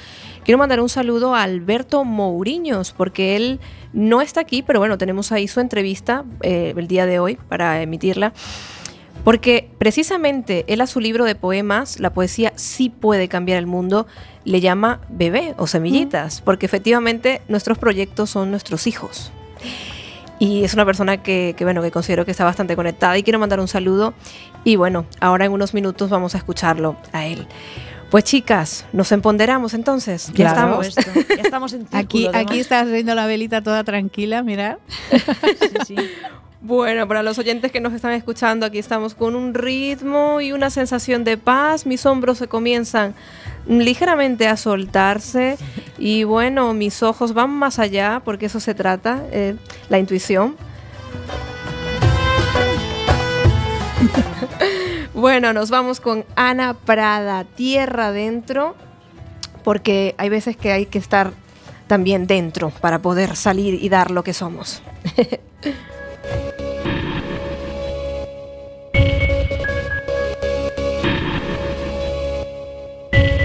[0.44, 3.58] quiero mandar un saludo a Alberto Mouriños, porque él
[3.94, 7.80] no está aquí, pero bueno, tenemos ahí su entrevista eh, el día de hoy para
[7.80, 8.34] emitirla.
[9.24, 14.06] Porque precisamente él a su libro de poemas, la poesía sí puede cambiar el mundo,
[14.44, 19.32] le llama bebé o semillitas, porque efectivamente nuestros proyectos son nuestros hijos.
[20.42, 23.38] Y es una persona que, que, bueno, que considero que está bastante conectada y quiero
[23.38, 24.14] mandar un saludo.
[24.64, 27.46] Y bueno, ahora en unos minutos vamos a escucharlo a él.
[28.10, 30.26] Pues chicas, nos empoderamos entonces.
[30.28, 30.82] Ya Claro.
[30.82, 30.86] estamos.
[30.88, 34.44] Esto, ya estamos en círculo, Aquí, aquí estás riendo la velita toda tranquila.
[35.10, 35.18] Sí,
[35.86, 35.96] sí.
[36.62, 40.68] Bueno, para los oyentes que nos están escuchando, aquí estamos con un ritmo y una
[40.68, 41.86] sensación de paz.
[41.86, 43.14] Mis hombros se comienzan
[43.66, 45.56] ligeramente a soltarse
[45.96, 49.56] y bueno, mis ojos van más allá porque eso se trata, eh,
[49.88, 50.54] la intuición.
[55.20, 58.74] bueno, nos vamos con Ana Prada, tierra adentro,
[59.62, 61.32] porque hay veces que hay que estar
[61.86, 64.82] también dentro para poder salir y dar lo que somos.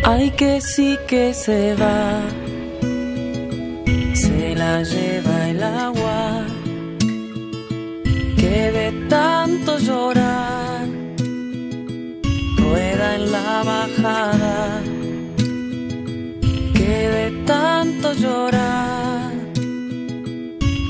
[0.08, 2.22] Ay, que sí que se va,
[4.14, 6.46] se la lleva el agua,
[8.38, 10.65] que de tanto llorar,
[13.16, 14.82] en la bajada,
[16.74, 19.32] que de tanto llorar,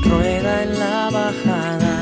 [0.03, 1.97] rueda en la bajada.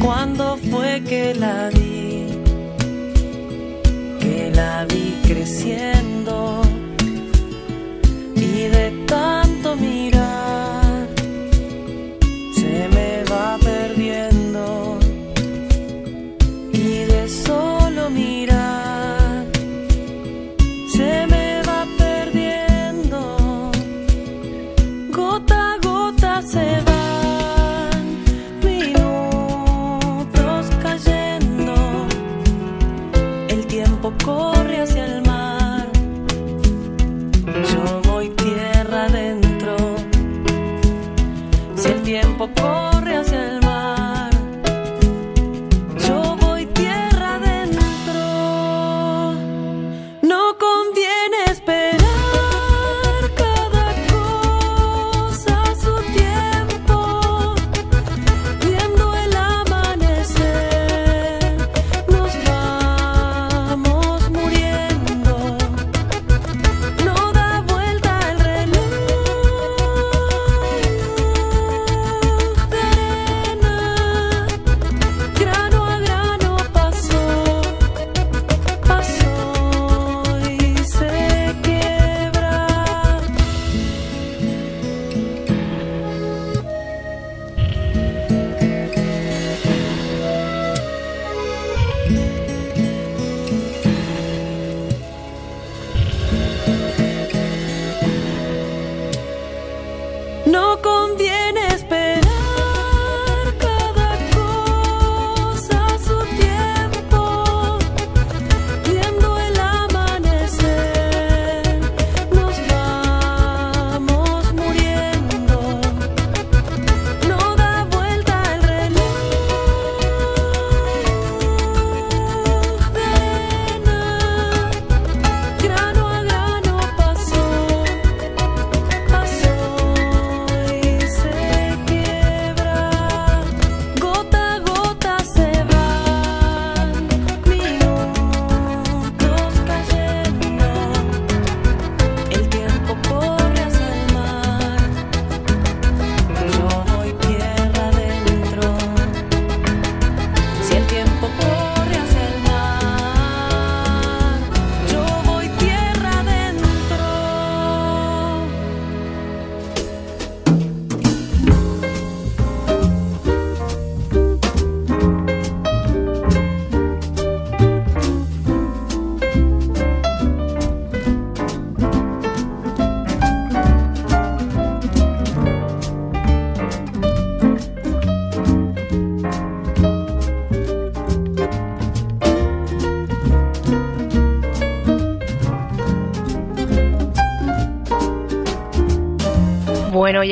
[0.00, 2.02] ¿Cuándo fue que la vi?
[4.22, 6.61] que la vi creciendo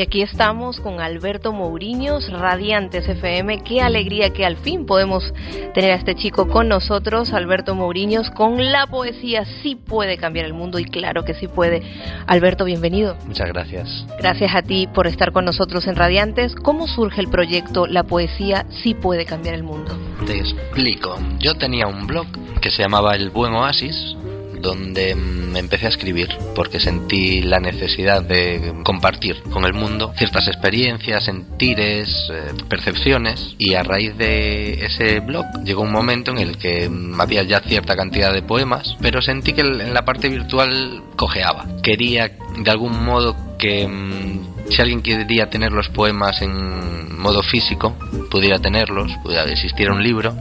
[0.01, 3.62] y aquí estamos con Alberto Mouriños, Radiantes FM.
[3.64, 5.30] Qué alegría que al fin podemos
[5.74, 10.55] tener a este chico con nosotros, Alberto Mouriños, con la poesía Sí puede cambiar el
[10.55, 11.82] mundo y claro que sí puede.
[12.26, 13.14] Alberto, bienvenido.
[13.26, 14.07] Muchas gracias.
[14.18, 16.55] Gracias a ti por estar con nosotros en Radiantes.
[16.55, 19.92] ¿Cómo surge el proyecto La poesía sí puede cambiar el mundo?
[20.26, 21.18] Te explico.
[21.38, 22.26] Yo tenía un blog
[22.62, 24.16] que se llamaba El Buen Oasis,
[24.61, 30.46] donde me empecé a escribir porque sentí la necesidad de compartir con el mundo ciertas
[30.48, 36.58] experiencias, sentires, eh, percepciones y a raíz de ese blog llegó un momento en el
[36.58, 41.02] que mm, había ya cierta cantidad de poemas, pero sentí que en la parte virtual
[41.16, 41.66] cojeaba.
[41.82, 47.94] Quería de algún modo que mm, si alguien quería tener los poemas en modo físico,
[48.30, 50.34] pudiera tenerlos, pudiera existir un libro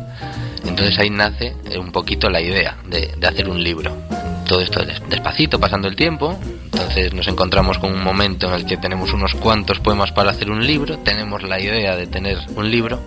[0.65, 4.08] entonces ahí nace un poquito la idea de, de hacer un libro.
[4.49, 6.35] Todo esto despacito, pasando el tiempo.
[6.73, 10.49] Entonces nos encontramos con un momento en el que tenemos unos cuantos poemas para hacer
[10.49, 12.99] un libro, tenemos la idea de tener un libro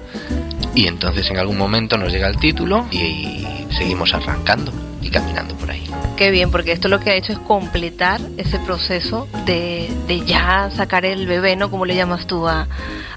[0.74, 3.46] y entonces en algún momento nos llega el título y
[3.76, 5.82] seguimos arrancando y caminando por ahí.
[6.16, 10.70] Qué bien, porque esto lo que ha hecho es completar ese proceso de, de ya
[10.70, 11.70] sacar el bebé, ¿no?
[11.70, 12.68] Como le llamas tú a,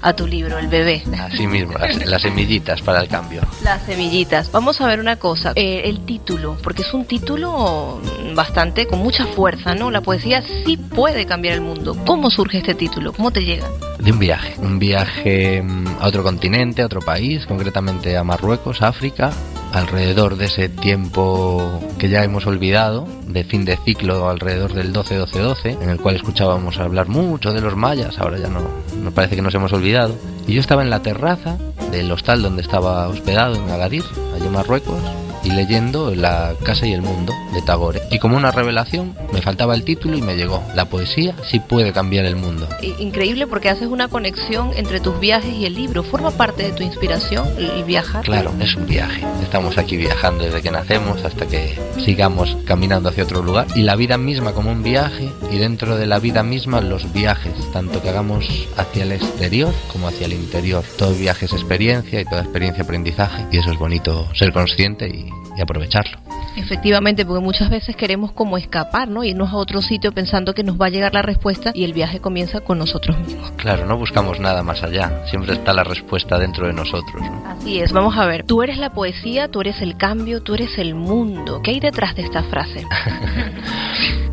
[0.02, 1.04] a tu libro, el bebé.
[1.20, 3.42] Así mismo, las, las semillitas para el cambio.
[3.62, 4.50] Las semillitas.
[4.50, 8.00] Vamos a ver una cosa, eh, el título, porque es un título
[8.34, 9.90] bastante con mucha fuerza, ¿no?
[9.90, 11.96] La poesía sí puede cambiar el mundo.
[12.04, 13.12] ¿Cómo surge este título?
[13.12, 13.68] ¿Cómo te llega?
[14.06, 18.80] De un viaje, un viaje mm, a otro continente, a otro país, concretamente a Marruecos,
[18.80, 19.32] África,
[19.72, 25.82] alrededor de ese tiempo que ya hemos olvidado, de fin de ciclo alrededor del 12-12-12,
[25.82, 28.60] en el cual escuchábamos hablar mucho de los mayas, ahora ya no,
[29.02, 30.14] nos parece que nos hemos olvidado.
[30.46, 31.58] Y yo estaba en la terraza
[31.90, 34.04] del hostal donde estaba hospedado en Agadir,
[34.36, 35.02] allí en Marruecos,
[35.46, 38.02] y leyendo La Casa y el Mundo de Tagore.
[38.10, 40.60] Y como una revelación, me faltaba el título y me llegó.
[40.74, 42.68] La poesía sí puede cambiar el mundo.
[42.98, 46.02] Increíble porque haces una conexión entre tus viajes y el libro.
[46.02, 48.24] ¿Forma parte de tu inspiración el viajar?
[48.24, 49.24] Claro, es un viaje.
[49.40, 53.68] Estamos aquí viajando desde que nacemos hasta que sigamos caminando hacia otro lugar.
[53.76, 57.52] Y la vida misma como un viaje y dentro de la vida misma los viajes,
[57.72, 60.82] tanto que hagamos hacia el exterior como hacia el interior.
[60.98, 63.46] Todo viaje es experiencia y toda experiencia aprendizaje.
[63.52, 66.25] Y eso es bonito ser consciente y, y aprovecharlo.
[66.56, 69.22] Efectivamente, porque muchas veces queremos como escapar, ¿no?
[69.22, 72.20] Irnos a otro sitio pensando que nos va a llegar la respuesta y el viaje
[72.20, 73.52] comienza con nosotros mismos.
[73.56, 77.20] Claro, no buscamos nada más allá, siempre está la respuesta dentro de nosotros.
[77.20, 77.44] ¿no?
[77.46, 80.78] Así es, vamos a ver, tú eres la poesía, tú eres el cambio, tú eres
[80.78, 81.60] el mundo.
[81.62, 82.86] ¿Qué hay detrás de esta frase?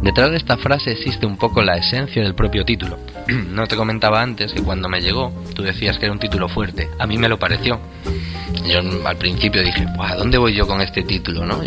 [0.02, 2.98] Detrás de esta frase existe un poco la esencia del propio título.
[3.54, 6.90] No te comentaba antes que cuando me llegó, tú decías que era un título fuerte.
[7.00, 7.80] A mí me lo pareció.
[8.68, 11.46] Yo al principio dije, ¿a dónde voy yo con este título?
[11.46, 11.62] ¿no?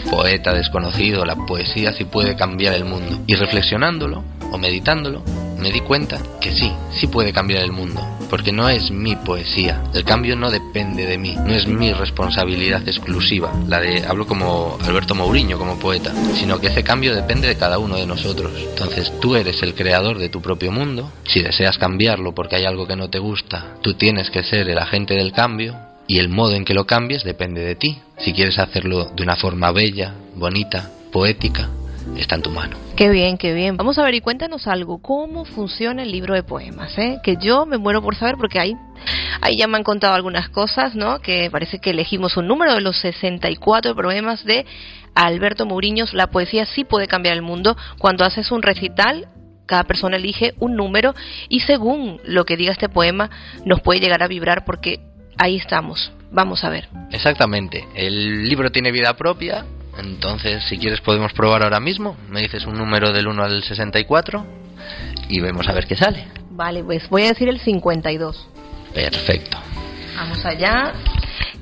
[0.00, 3.20] Poeta desconocido, la poesía sí puede cambiar el mundo.
[3.26, 5.22] Y reflexionándolo o meditándolo,
[5.58, 8.00] me di cuenta que sí, sí puede cambiar el mundo.
[8.30, 9.82] Porque no es mi poesía.
[9.92, 11.34] El cambio no depende de mí.
[11.34, 13.52] No es mi responsabilidad exclusiva.
[13.66, 16.12] La de, hablo como Alberto Mourinho, como poeta.
[16.34, 18.52] Sino que ese cambio depende de cada uno de nosotros.
[18.56, 21.10] Entonces tú eres el creador de tu propio mundo.
[21.24, 24.78] Si deseas cambiarlo porque hay algo que no te gusta, tú tienes que ser el
[24.78, 27.98] agente del cambio y el modo en que lo cambies depende de ti.
[28.18, 31.68] Si quieres hacerlo de una forma bella, bonita, poética,
[32.16, 32.76] está en tu mano.
[32.96, 33.76] Qué bien, qué bien.
[33.76, 35.00] Vamos a ver y cuéntanos algo.
[35.00, 36.96] ¿Cómo funciona el libro de poemas?
[36.98, 37.18] Eh?
[37.22, 38.74] Que yo me muero por saber porque ahí,
[39.40, 41.20] ahí ya me han contado algunas cosas, ¿no?
[41.20, 44.66] Que parece que elegimos un número de los 64 poemas de
[45.14, 46.12] Alberto Mouriños.
[46.12, 47.76] La poesía sí puede cambiar el mundo.
[47.98, 49.28] Cuando haces un recital,
[49.66, 51.14] cada persona elige un número
[51.48, 53.30] y según lo que diga este poema
[53.64, 54.98] nos puede llegar a vibrar porque
[55.40, 56.12] ahí estamos.
[56.30, 56.88] Vamos a ver.
[57.10, 57.84] Exactamente.
[57.94, 59.64] El libro tiene vida propia,
[59.98, 62.16] entonces si quieres podemos probar ahora mismo.
[62.28, 64.46] Me dices un número del 1 al 64
[65.28, 66.26] y vemos a ver qué sale.
[66.50, 68.48] Vale, pues voy a decir el 52.
[68.94, 69.58] Perfecto.
[70.14, 70.92] Vamos allá.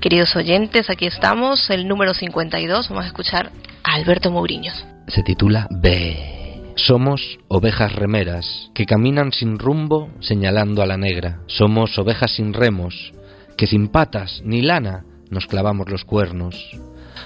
[0.01, 2.89] Queridos oyentes, aquí estamos, el número 52.
[2.89, 3.53] Vamos a escuchar
[3.85, 4.85] a Alberto Mouriños.
[5.07, 6.73] Se titula B.
[6.75, 11.41] Somos ovejas remeras que caminan sin rumbo señalando a la negra.
[11.47, 13.13] Somos ovejas sin remos
[13.59, 16.55] que sin patas ni lana nos clavamos los cuernos.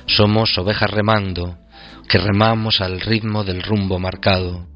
[0.07, 1.59] Somos ovejas remando,
[2.09, 4.66] que remamos al ritmo del rumbo marcado.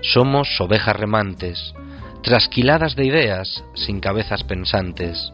[0.00, 1.74] Somos ovejas remantes,
[2.22, 5.32] trasquiladas de ideas, sin cabezas pensantes.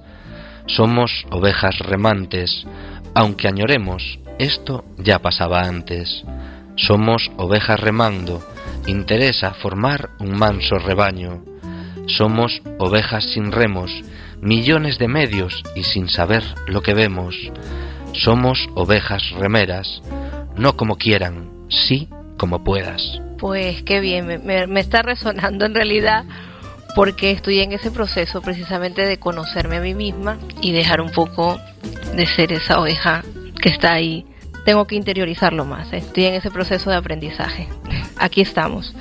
[0.67, 2.67] Somos ovejas remantes,
[3.15, 6.25] aunque añoremos, esto ya pasaba antes.
[6.77, 8.43] Somos ovejas remando,
[8.87, 11.45] interesa formar un manso rebaño.
[12.07, 13.93] Somos ovejas sin remos,
[14.41, 17.35] millones de medios y sin saber lo que vemos.
[18.13, 20.03] Somos ovejas remeras,
[20.57, 23.21] no como quieran, sí como puedas.
[23.39, 26.25] Pues qué bien, me, está resonando en realidad
[26.95, 31.61] porque estoy en ese proceso precisamente de conocerme a mí misma y dejar un poco
[32.15, 33.23] de ser esa oveja
[33.61, 34.27] que está ahí.
[34.65, 37.69] Tengo que interiorizarlo más, estoy en ese proceso de aprendizaje.
[38.17, 38.95] Aquí estamos.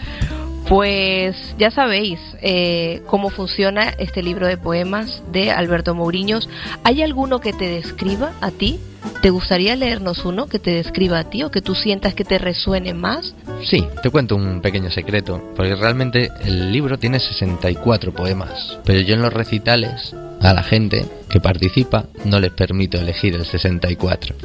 [0.70, 6.49] Pues ya sabéis eh, cómo funciona este libro de poemas de Alberto Mouriños.
[6.84, 8.78] ¿Hay alguno que te describa a ti?
[9.22, 12.38] ¿Te gustaría leernos uno que te describa a ti o que tú sientas que te
[12.38, 13.34] resuene más?
[13.63, 19.13] Sí, te cuento un pequeño secreto, porque realmente el libro tiene 64 poemas, pero yo
[19.13, 24.36] en los recitales a la gente que participa no les permito elegir el 64,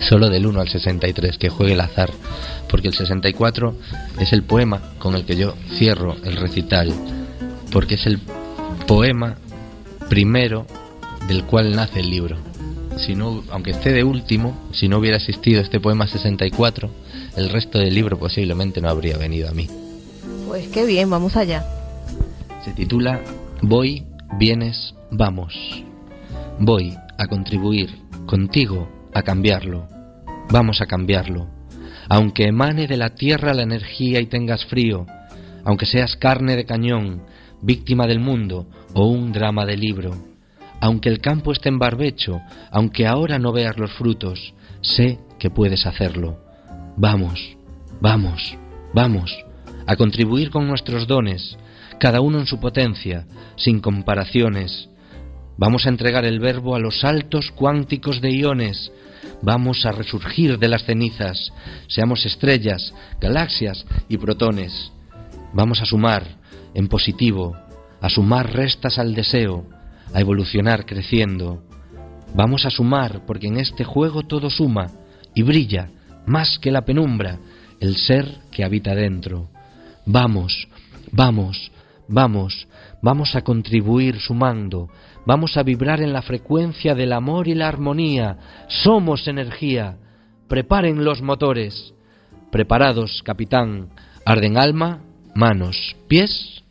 [0.00, 2.10] solo del 1 al 63, que juegue el azar,
[2.68, 3.76] porque el 64
[4.20, 6.92] es el poema con el que yo cierro el recital,
[7.70, 8.18] porque es el
[8.86, 9.36] poema
[10.08, 10.66] primero
[11.28, 12.36] del cual nace el libro.
[12.98, 16.90] Si no, aunque esté de último, si no hubiera existido este poema 64,
[17.36, 19.68] el resto del libro posiblemente no habría venido a mí.
[20.46, 21.64] Pues qué bien, vamos allá.
[22.64, 23.20] Se titula
[23.62, 24.04] Voy,
[24.38, 25.54] vienes, vamos.
[26.58, 27.90] Voy a contribuir
[28.26, 29.88] contigo a cambiarlo.
[30.50, 31.48] Vamos a cambiarlo.
[32.08, 35.06] Aunque emane de la tierra la energía y tengas frío,
[35.64, 37.22] aunque seas carne de cañón,
[37.62, 40.12] víctima del mundo o un drama de libro,
[40.80, 45.86] aunque el campo esté en barbecho, aunque ahora no veas los frutos, sé que puedes
[45.86, 46.38] hacerlo.
[46.96, 47.56] Vamos,
[48.00, 48.56] vamos,
[48.92, 49.34] vamos,
[49.86, 51.56] a contribuir con nuestros dones,
[51.98, 53.26] cada uno en su potencia,
[53.56, 54.88] sin comparaciones.
[55.56, 58.90] Vamos a entregar el verbo a los saltos cuánticos de iones.
[59.42, 61.52] Vamos a resurgir de las cenizas.
[61.86, 64.92] Seamos estrellas, galaxias y protones.
[65.52, 66.24] Vamos a sumar
[66.74, 67.56] en positivo,
[68.00, 69.66] a sumar restas al deseo,
[70.12, 71.62] a evolucionar creciendo.
[72.34, 74.90] Vamos a sumar porque en este juego todo suma
[75.34, 75.88] y brilla
[76.26, 77.38] más que la penumbra
[77.80, 79.50] el ser que habita dentro.
[80.06, 80.68] Vamos,
[81.12, 81.70] vamos,
[82.08, 82.68] vamos,
[83.02, 84.88] vamos a contribuir sumando,
[85.26, 88.38] vamos a vibrar en la frecuencia del amor y la armonía.
[88.68, 89.96] Somos energía.
[90.48, 91.94] Preparen los motores.
[92.50, 93.88] Preparados, capitán.
[94.24, 95.00] Arden alma,
[95.34, 96.62] manos, pies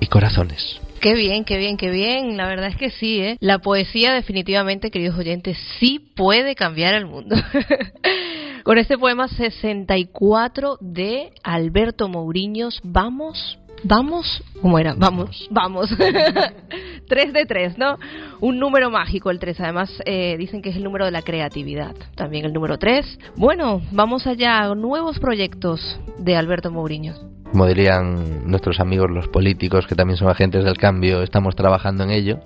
[0.00, 0.80] y corazones.
[1.02, 2.36] Qué bien, qué bien, qué bien.
[2.36, 3.36] La verdad es que sí, ¿eh?
[3.40, 7.34] La poesía definitivamente, queridos oyentes, sí puede cambiar el mundo.
[8.62, 14.94] Con este poema 64 de Alberto Mouriños, vamos, vamos, ¿cómo era?
[14.96, 15.90] Vamos, vamos.
[17.08, 17.98] 3 de 3, ¿no?
[18.40, 19.60] Un número mágico el 3.
[19.60, 21.94] Además, eh, dicen que es el número de la creatividad.
[22.14, 23.18] También el número 3.
[23.36, 24.74] Bueno, vamos allá.
[24.74, 27.20] Nuevos proyectos de Alberto Mouriños.
[27.50, 32.10] Como dirían nuestros amigos los políticos, que también son agentes del cambio, estamos trabajando en
[32.10, 32.40] ello.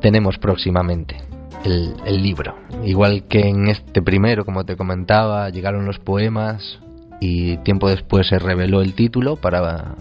[0.00, 1.18] Tenemos próximamente
[1.64, 2.56] el, el libro.
[2.84, 6.80] Igual que en este primero, como te comentaba, llegaron los poemas
[7.20, 9.94] y tiempo después se reveló el título para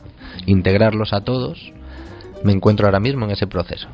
[0.45, 1.71] integrarlos a todos.
[2.43, 3.87] Me encuentro ahora mismo en ese proceso.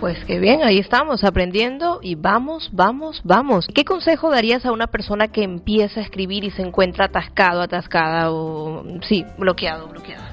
[0.00, 3.66] Pues qué bien, ahí estamos aprendiendo y vamos, vamos, vamos.
[3.74, 8.30] ¿Qué consejo darías a una persona que empieza a escribir y se encuentra atascado, atascada
[8.30, 10.24] o sí, bloqueado, bloqueado?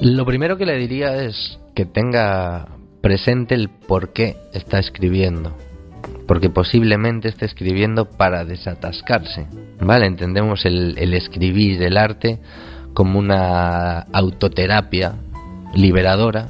[0.00, 2.68] Lo primero que le diría es que tenga
[3.02, 5.56] presente el por qué está escribiendo.
[6.26, 9.46] Porque posiblemente esté escribiendo para desatascarse.
[9.80, 10.06] ¿Vale?
[10.06, 12.40] Entendemos el, el escribir, el arte,
[12.94, 15.14] como una autoterapia
[15.74, 16.48] liberadora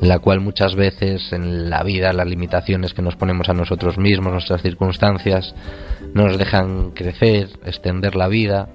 [0.00, 4.32] la cual muchas veces en la vida las limitaciones que nos ponemos a nosotros mismos,
[4.32, 5.54] nuestras circunstancias,
[6.14, 8.68] no nos dejan crecer, extender la vida,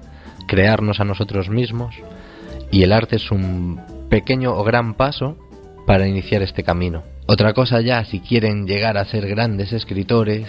[0.46, 1.94] crearnos a nosotros mismos
[2.70, 3.80] y el arte es un
[4.10, 5.36] pequeño o gran paso
[5.86, 7.02] para iniciar este camino.
[7.26, 10.46] Otra cosa ya, si quieren llegar a ser grandes escritores,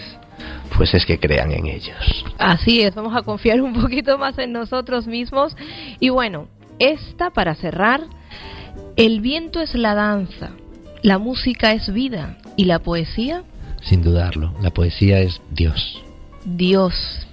[0.76, 2.24] pues es que crean en ellos.
[2.38, 5.56] Así es, vamos a confiar un poquito más en nosotros mismos.
[6.00, 8.02] Y bueno, esta para cerrar,
[8.96, 10.50] el viento es la danza,
[11.02, 13.44] la música es vida y la poesía,
[13.82, 16.02] Sin dudarlo, la poesía es Dios.
[16.44, 17.26] Dios.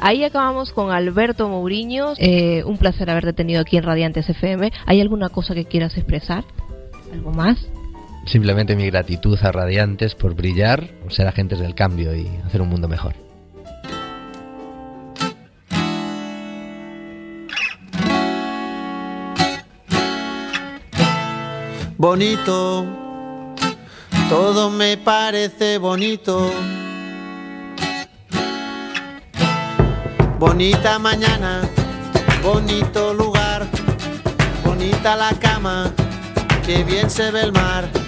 [0.00, 2.16] Ahí acabamos con Alberto Mouriños.
[2.20, 4.72] Eh, un placer haberte tenido aquí en Radiantes FM.
[4.86, 6.44] ¿Hay alguna cosa que quieras expresar?
[7.12, 7.58] ¿Algo más?
[8.30, 12.68] Simplemente mi gratitud a Radiantes por brillar, por ser agentes del cambio y hacer un
[12.68, 13.14] mundo mejor.
[21.98, 22.86] bonito,
[24.28, 26.50] todo me parece bonito.
[30.38, 31.68] Bonita mañana,
[32.42, 33.66] bonito lugar,
[34.64, 35.92] bonita la cama,
[36.64, 38.07] que bien se ve el mar.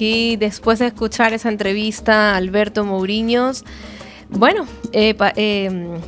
[0.00, 3.64] después de escuchar esa entrevista Alberto Mouriños,
[4.30, 6.00] bueno, eh, eh,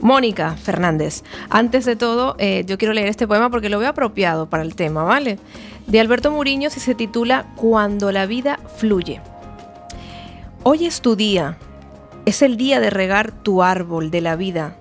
[0.00, 4.48] Mónica Fernández, antes de todo eh, yo quiero leer este poema porque lo veo apropiado
[4.48, 5.38] para el tema, ¿vale?
[5.86, 9.20] De Alberto Mouriños y se titula Cuando la vida fluye.
[10.62, 11.58] Hoy es tu día,
[12.24, 14.78] es el día de regar tu árbol de la vida.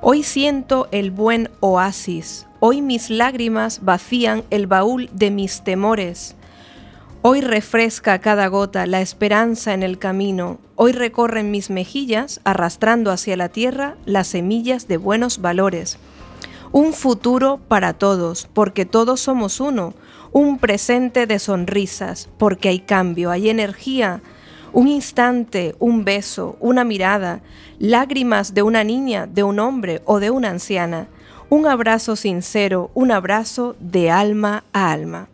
[0.00, 6.36] Hoy siento el buen oasis, hoy mis lágrimas vacían el baúl de mis temores.
[7.24, 10.58] Hoy refresca cada gota la esperanza en el camino.
[10.74, 15.98] Hoy recorren mis mejillas, arrastrando hacia la tierra las semillas de buenos valores.
[16.72, 19.94] Un futuro para todos, porque todos somos uno.
[20.32, 24.20] Un presente de sonrisas, porque hay cambio, hay energía.
[24.72, 27.40] Un instante, un beso, una mirada,
[27.78, 31.06] lágrimas de una niña, de un hombre o de una anciana.
[31.50, 35.28] Un abrazo sincero, un abrazo de alma a alma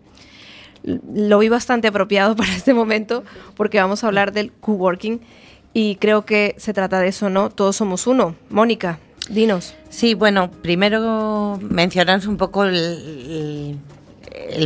[1.12, 3.24] lo vi bastante apropiado para este momento
[3.56, 5.20] porque vamos a hablar del coworking
[5.74, 7.50] y creo que se trata de eso, ¿no?
[7.50, 8.34] Todos somos uno.
[8.50, 9.74] Mónica, dinos.
[9.90, 13.78] Sí, bueno, primero mencionamos un poco el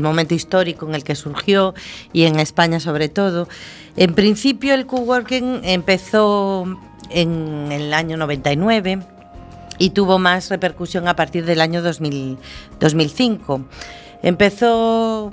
[0.01, 1.75] momento histórico en el que surgió
[2.13, 3.49] y en España sobre todo.
[3.97, 6.67] En principio el coworking empezó
[7.11, 9.01] en el año 99
[9.79, 12.39] y tuvo más repercusión a partir del año 2000,
[12.81, 13.65] 2005.
[14.23, 15.33] Empezó,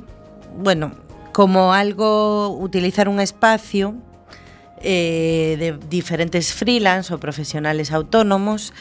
[0.57, 0.91] bueno,
[1.31, 3.95] como algo, utilizar un espacio
[4.81, 8.71] eh, de diferentes freelance o profesionales autónomos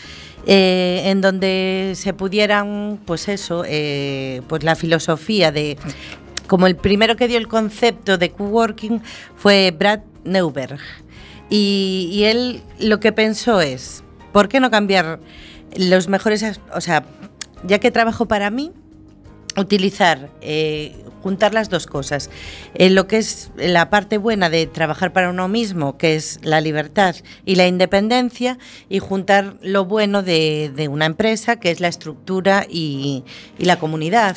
[0.47, 5.77] eh, en donde se pudieran, pues eso, eh, pues la filosofía de,
[6.47, 9.03] como el primero que dio el concepto de coworking
[9.35, 10.79] fue Brad Neuberg.
[11.51, 15.19] Y, él lo que pensó es, ¿por qué no cambiar
[15.77, 17.05] los mejores, o sea,
[17.65, 18.71] ya que trabajo para mí,
[19.57, 20.31] utilizar,
[21.23, 22.31] juntar las dos cosas.
[22.75, 26.61] Eh, lo que es la parte buena de trabajar para uno mismo, que es la
[26.61, 28.59] libertad y la independencia,
[28.89, 33.25] y juntar lo bueno de, una empresa, que es la estructura y,
[33.59, 34.37] la comunidad.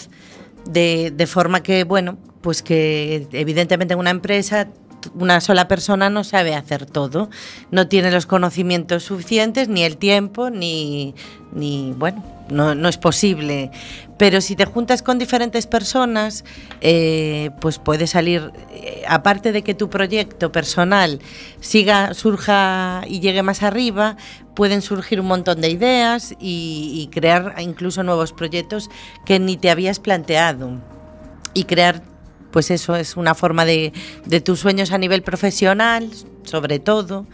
[0.65, 4.67] De, de forma que, bueno, pues que evidentemente en una empresa
[5.15, 7.29] una sola persona no sabe hacer todo,
[7.71, 11.15] no tiene los conocimientos suficientes, ni el tiempo, ni,
[11.53, 13.72] ni bueno, no, no es posible.
[14.18, 16.45] Pero si te juntas con diferentes personas,
[16.82, 21.20] eh, pues puede salir, eh, aparte de que tu proyecto personal
[21.60, 24.18] siga, surja y llegue más arriba,
[24.56, 28.89] pueden surgir un montón de ideas y, crear incluso nuevos proyectos
[29.26, 30.80] que ni te habías planteado.
[31.54, 32.04] Y crear
[32.52, 33.93] pues eso es una forma de,
[34.26, 36.12] de tus sueños a nivel profesional,
[36.43, 37.26] sobre todo,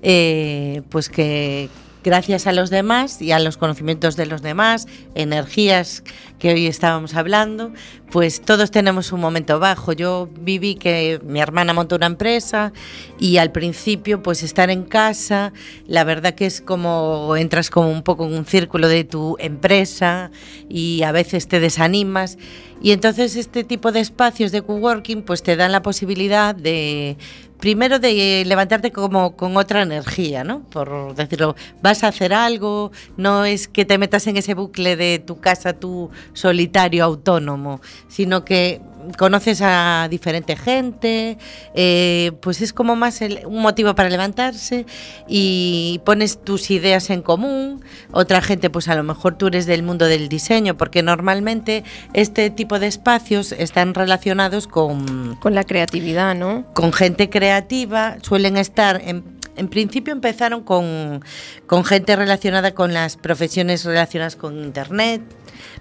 [0.00, 1.68] eh, pues que
[2.02, 6.02] gracias a los demás y a los conocimientos de los demás, energías
[6.40, 7.70] que hoy estábamos hablando,
[8.10, 9.92] pues todos tenemos un momento bajo.
[9.92, 12.72] Yo viví que mi hermana montó una empresa
[13.20, 15.52] y al principio pues estar en casa,
[15.86, 20.32] la verdad que es como entras como un poco en un círculo de tu empresa
[20.68, 22.38] y a veces te desanimas.
[22.82, 27.18] Y entonces este tipo de espacios de coworking pues te dan la posibilidad de
[27.60, 30.62] primero de levantarte como con otra energía, ¿no?
[30.70, 35.22] Por decirlo, vas a hacer algo, no es que te metas en ese bucle de
[35.24, 38.80] tu casa tú solitario autónomo, sino que
[39.16, 41.38] conoces a diferente gente,
[41.74, 44.84] eh, pues es como más el- un motivo para levantarse
[45.26, 47.82] y pones tus ideas en común.
[48.12, 52.50] Otra gente, pues a lo mejor tú eres del mundo del diseño, porque normalmente este
[52.50, 56.66] tipo de espacios están relacionados con, Con la creatividad, ¿no?
[56.74, 59.24] con gente creativa, suelen estar en,
[59.56, 61.24] en principio empezaron con,
[61.66, 65.22] con gente relacionada con las profesiones relacionadas con Internet,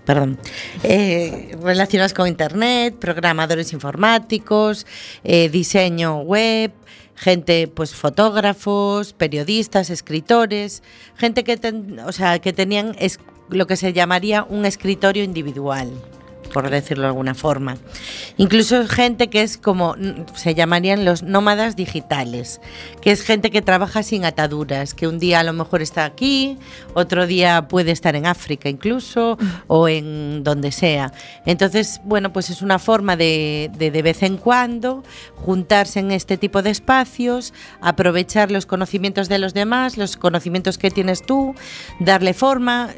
[0.10, 0.40] perdón,
[0.82, 4.88] eh, relacionadas con Internet, programadores informáticos,
[5.24, 6.72] eh, diseño web,
[7.14, 10.82] gente, pues fotógrafos, periodistas, escritores,
[11.16, 12.96] gente que, ten- o sea, que tenían
[13.50, 15.92] lo que se llamaría un escritorio individual
[16.54, 17.78] por decirlo de alguna forma.
[18.38, 19.96] Incluso gente que es como
[20.36, 22.62] se llamarían los nómadas digitales,
[23.02, 26.58] que es gente que trabaja sin ataduras, que un día a lo mejor está aquí,
[26.94, 29.38] otro día puede estar en África incluso
[29.68, 31.14] o en donde sea.
[31.46, 35.04] Entonces, bueno, pues es una forma de, de de vez en cuando
[35.36, 40.92] juntarse en este tipo de espacios, aprovechar los conocimientos de los demás, los conocimientos que
[40.92, 41.56] tienes tú,
[42.00, 42.90] darle forma,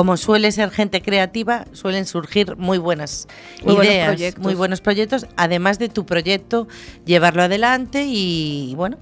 [0.00, 3.28] como suele ser gente creativa, suelen surgir muy buenas
[3.62, 6.68] Muy ideas, muy buenos proyectos, además de tu proyecto,
[7.04, 8.96] llevarlo adelante y bueno,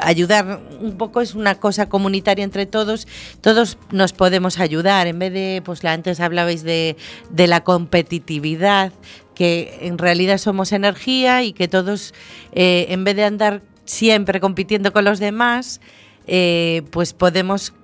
[0.00, 3.06] ayudar un poco es una cosa comunitaria entre todos,
[3.40, 6.96] todos nos podemos ayudar, en vez de, pues antes hablabais de,
[7.30, 8.92] de la competitividad,
[9.36, 12.14] que en realidad somos energía y que todos,
[12.50, 15.80] eh, en vez de andar siempre compitiendo con los demás,
[16.26, 17.74] eh, pues podemos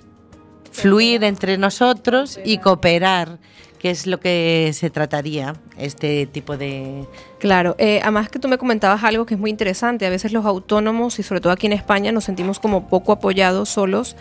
[0.79, 3.39] fluir entre nosotros y cooperar,
[3.79, 7.07] que es lo que se trataría este tipo de...
[7.39, 10.07] Claro, eh, además que tú me comentabas algo que es muy interesante.
[10.07, 13.69] A veces los autónomos y sobre todo aquí en España nos sentimos como poco apoyados
[13.69, 14.17] solos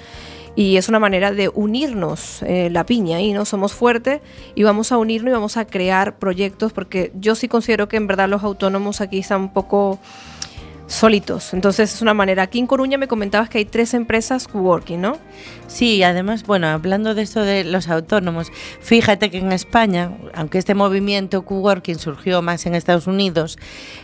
[0.56, 4.22] y es una manera de unirnos, eh, la piña, y no somos fuertes
[4.56, 8.08] y vamos a unirnos y vamos a crear proyectos porque yo sí considero que en
[8.08, 10.00] verdad los autónomos aquí están un poco
[10.88, 11.54] solitos.
[11.54, 12.44] Entonces es una manera.
[12.44, 15.18] Aquí en Coruña me comentabas que hay tres empresas coworking, ¿no?
[15.68, 20.74] Sí, además, bueno, hablando de esto de los autónomos, fíjate que en España, aunque este
[20.74, 23.58] movimiento coworking surgió más en Estados Unidos,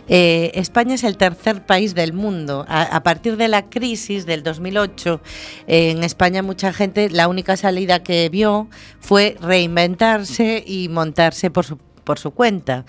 [0.08, 2.66] eh, España es el tercer país del mundo.
[2.68, 5.20] A, partir de la crisis del 2008,
[5.66, 8.68] eh, en España mucha gente, la única salida que vio
[9.00, 12.84] fue reinventarse y montarse por su, por su cuenta.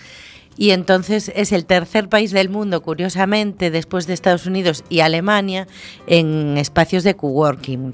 [0.57, 5.67] Y entonces es el tercer país del mundo, curiosamente, después de Estados Unidos y Alemania,
[6.07, 7.93] en espacios de coworking.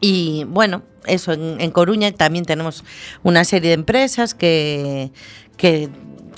[0.00, 2.82] Y bueno, eso, en, Coruña también tenemos
[3.22, 5.12] una serie de empresas que,
[5.56, 5.88] que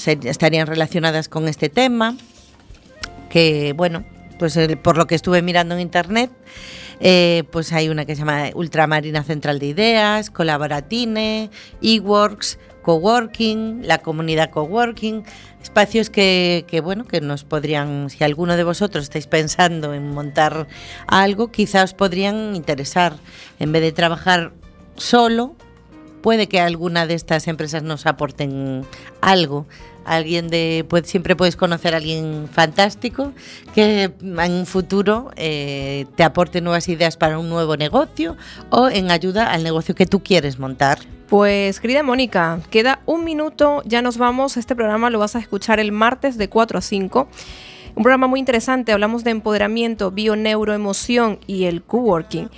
[0.07, 2.17] estarían relacionadas con este tema,
[3.31, 4.05] que bueno,
[4.39, 6.31] pues el- por lo que estuve mirando en internet,
[7.01, 11.51] eh, pues hay una que se llama Ultramarina Central de Ideas, Colaboratine,
[11.83, 15.25] eWorks, Coworking, la comunidad Coworking,
[15.61, 20.69] espacios que, que, bueno, que nos podrían, si alguno de vosotros estáis pensando en montar
[21.09, 23.17] algo, quizás podrían interesar.
[23.59, 24.53] En vez de trabajar
[24.97, 25.57] solo,
[26.25, 28.87] puede que alguna de estas empresas nos aporten
[29.21, 29.67] algo.
[30.07, 33.33] Alguien de, pues, siempre puedes conocer a alguien fantástico
[33.75, 38.37] que en un futuro eh, te aporte nuevas ideas para un nuevo negocio
[38.71, 40.99] o en ayuda al negocio que tú quieres montar.
[41.29, 44.57] Pues querida Mónica, queda un minuto, ya nos vamos.
[44.57, 47.29] Este programa lo vas a escuchar el martes de 4 a 5.
[47.97, 52.51] Un programa muy interesante, hablamos de empoderamiento, bio, neuroemoción y el coworking.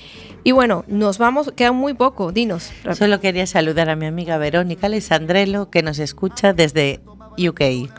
[0.45, 2.73] Y bueno, nos vamos, queda muy poco, dinos.
[2.95, 7.01] Solo quería saludar a mi amiga Verónica Alessandrelo que nos escucha desde
[7.39, 7.91] UK.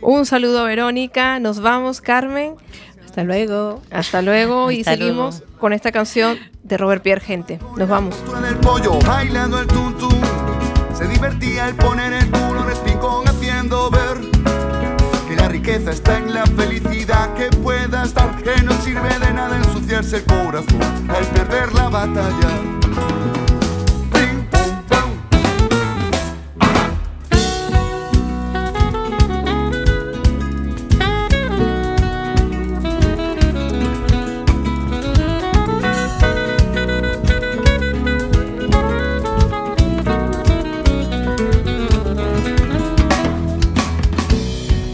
[0.00, 2.54] Un saludo a Verónica, nos vamos Carmen.
[3.16, 3.80] Hasta luego.
[3.90, 7.58] Hasta luego y Hasta seguimos con esta canción de Robert Pierre Gente.
[7.74, 8.14] Nos vamos.
[8.14, 10.12] Postura del pollo bailando el tuntum.
[10.94, 14.20] Se divertía al poner el culo en el pincón haciendo ver
[15.26, 18.36] que la riqueza está en la felicidad que pueda estar.
[18.42, 23.45] Que no sirve de nada ensuciarse el corazón al perder la batalla.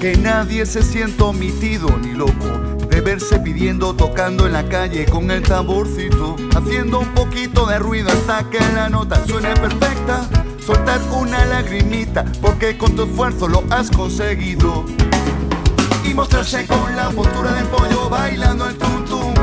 [0.03, 2.59] Que nadie se sienta omitido ni loco
[2.91, 8.09] de verse pidiendo, tocando en la calle con el tamborcito, haciendo un poquito de ruido
[8.11, 10.29] hasta que la nota suene perfecta.
[10.59, 14.85] Soltar una lagrimita porque con tu esfuerzo lo has conseguido.
[16.05, 19.35] Y mostrarse con la postura del pollo bailando el tum.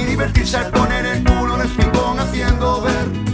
[0.00, 3.31] Y divertirse al poner el culo en el pingón haciendo ver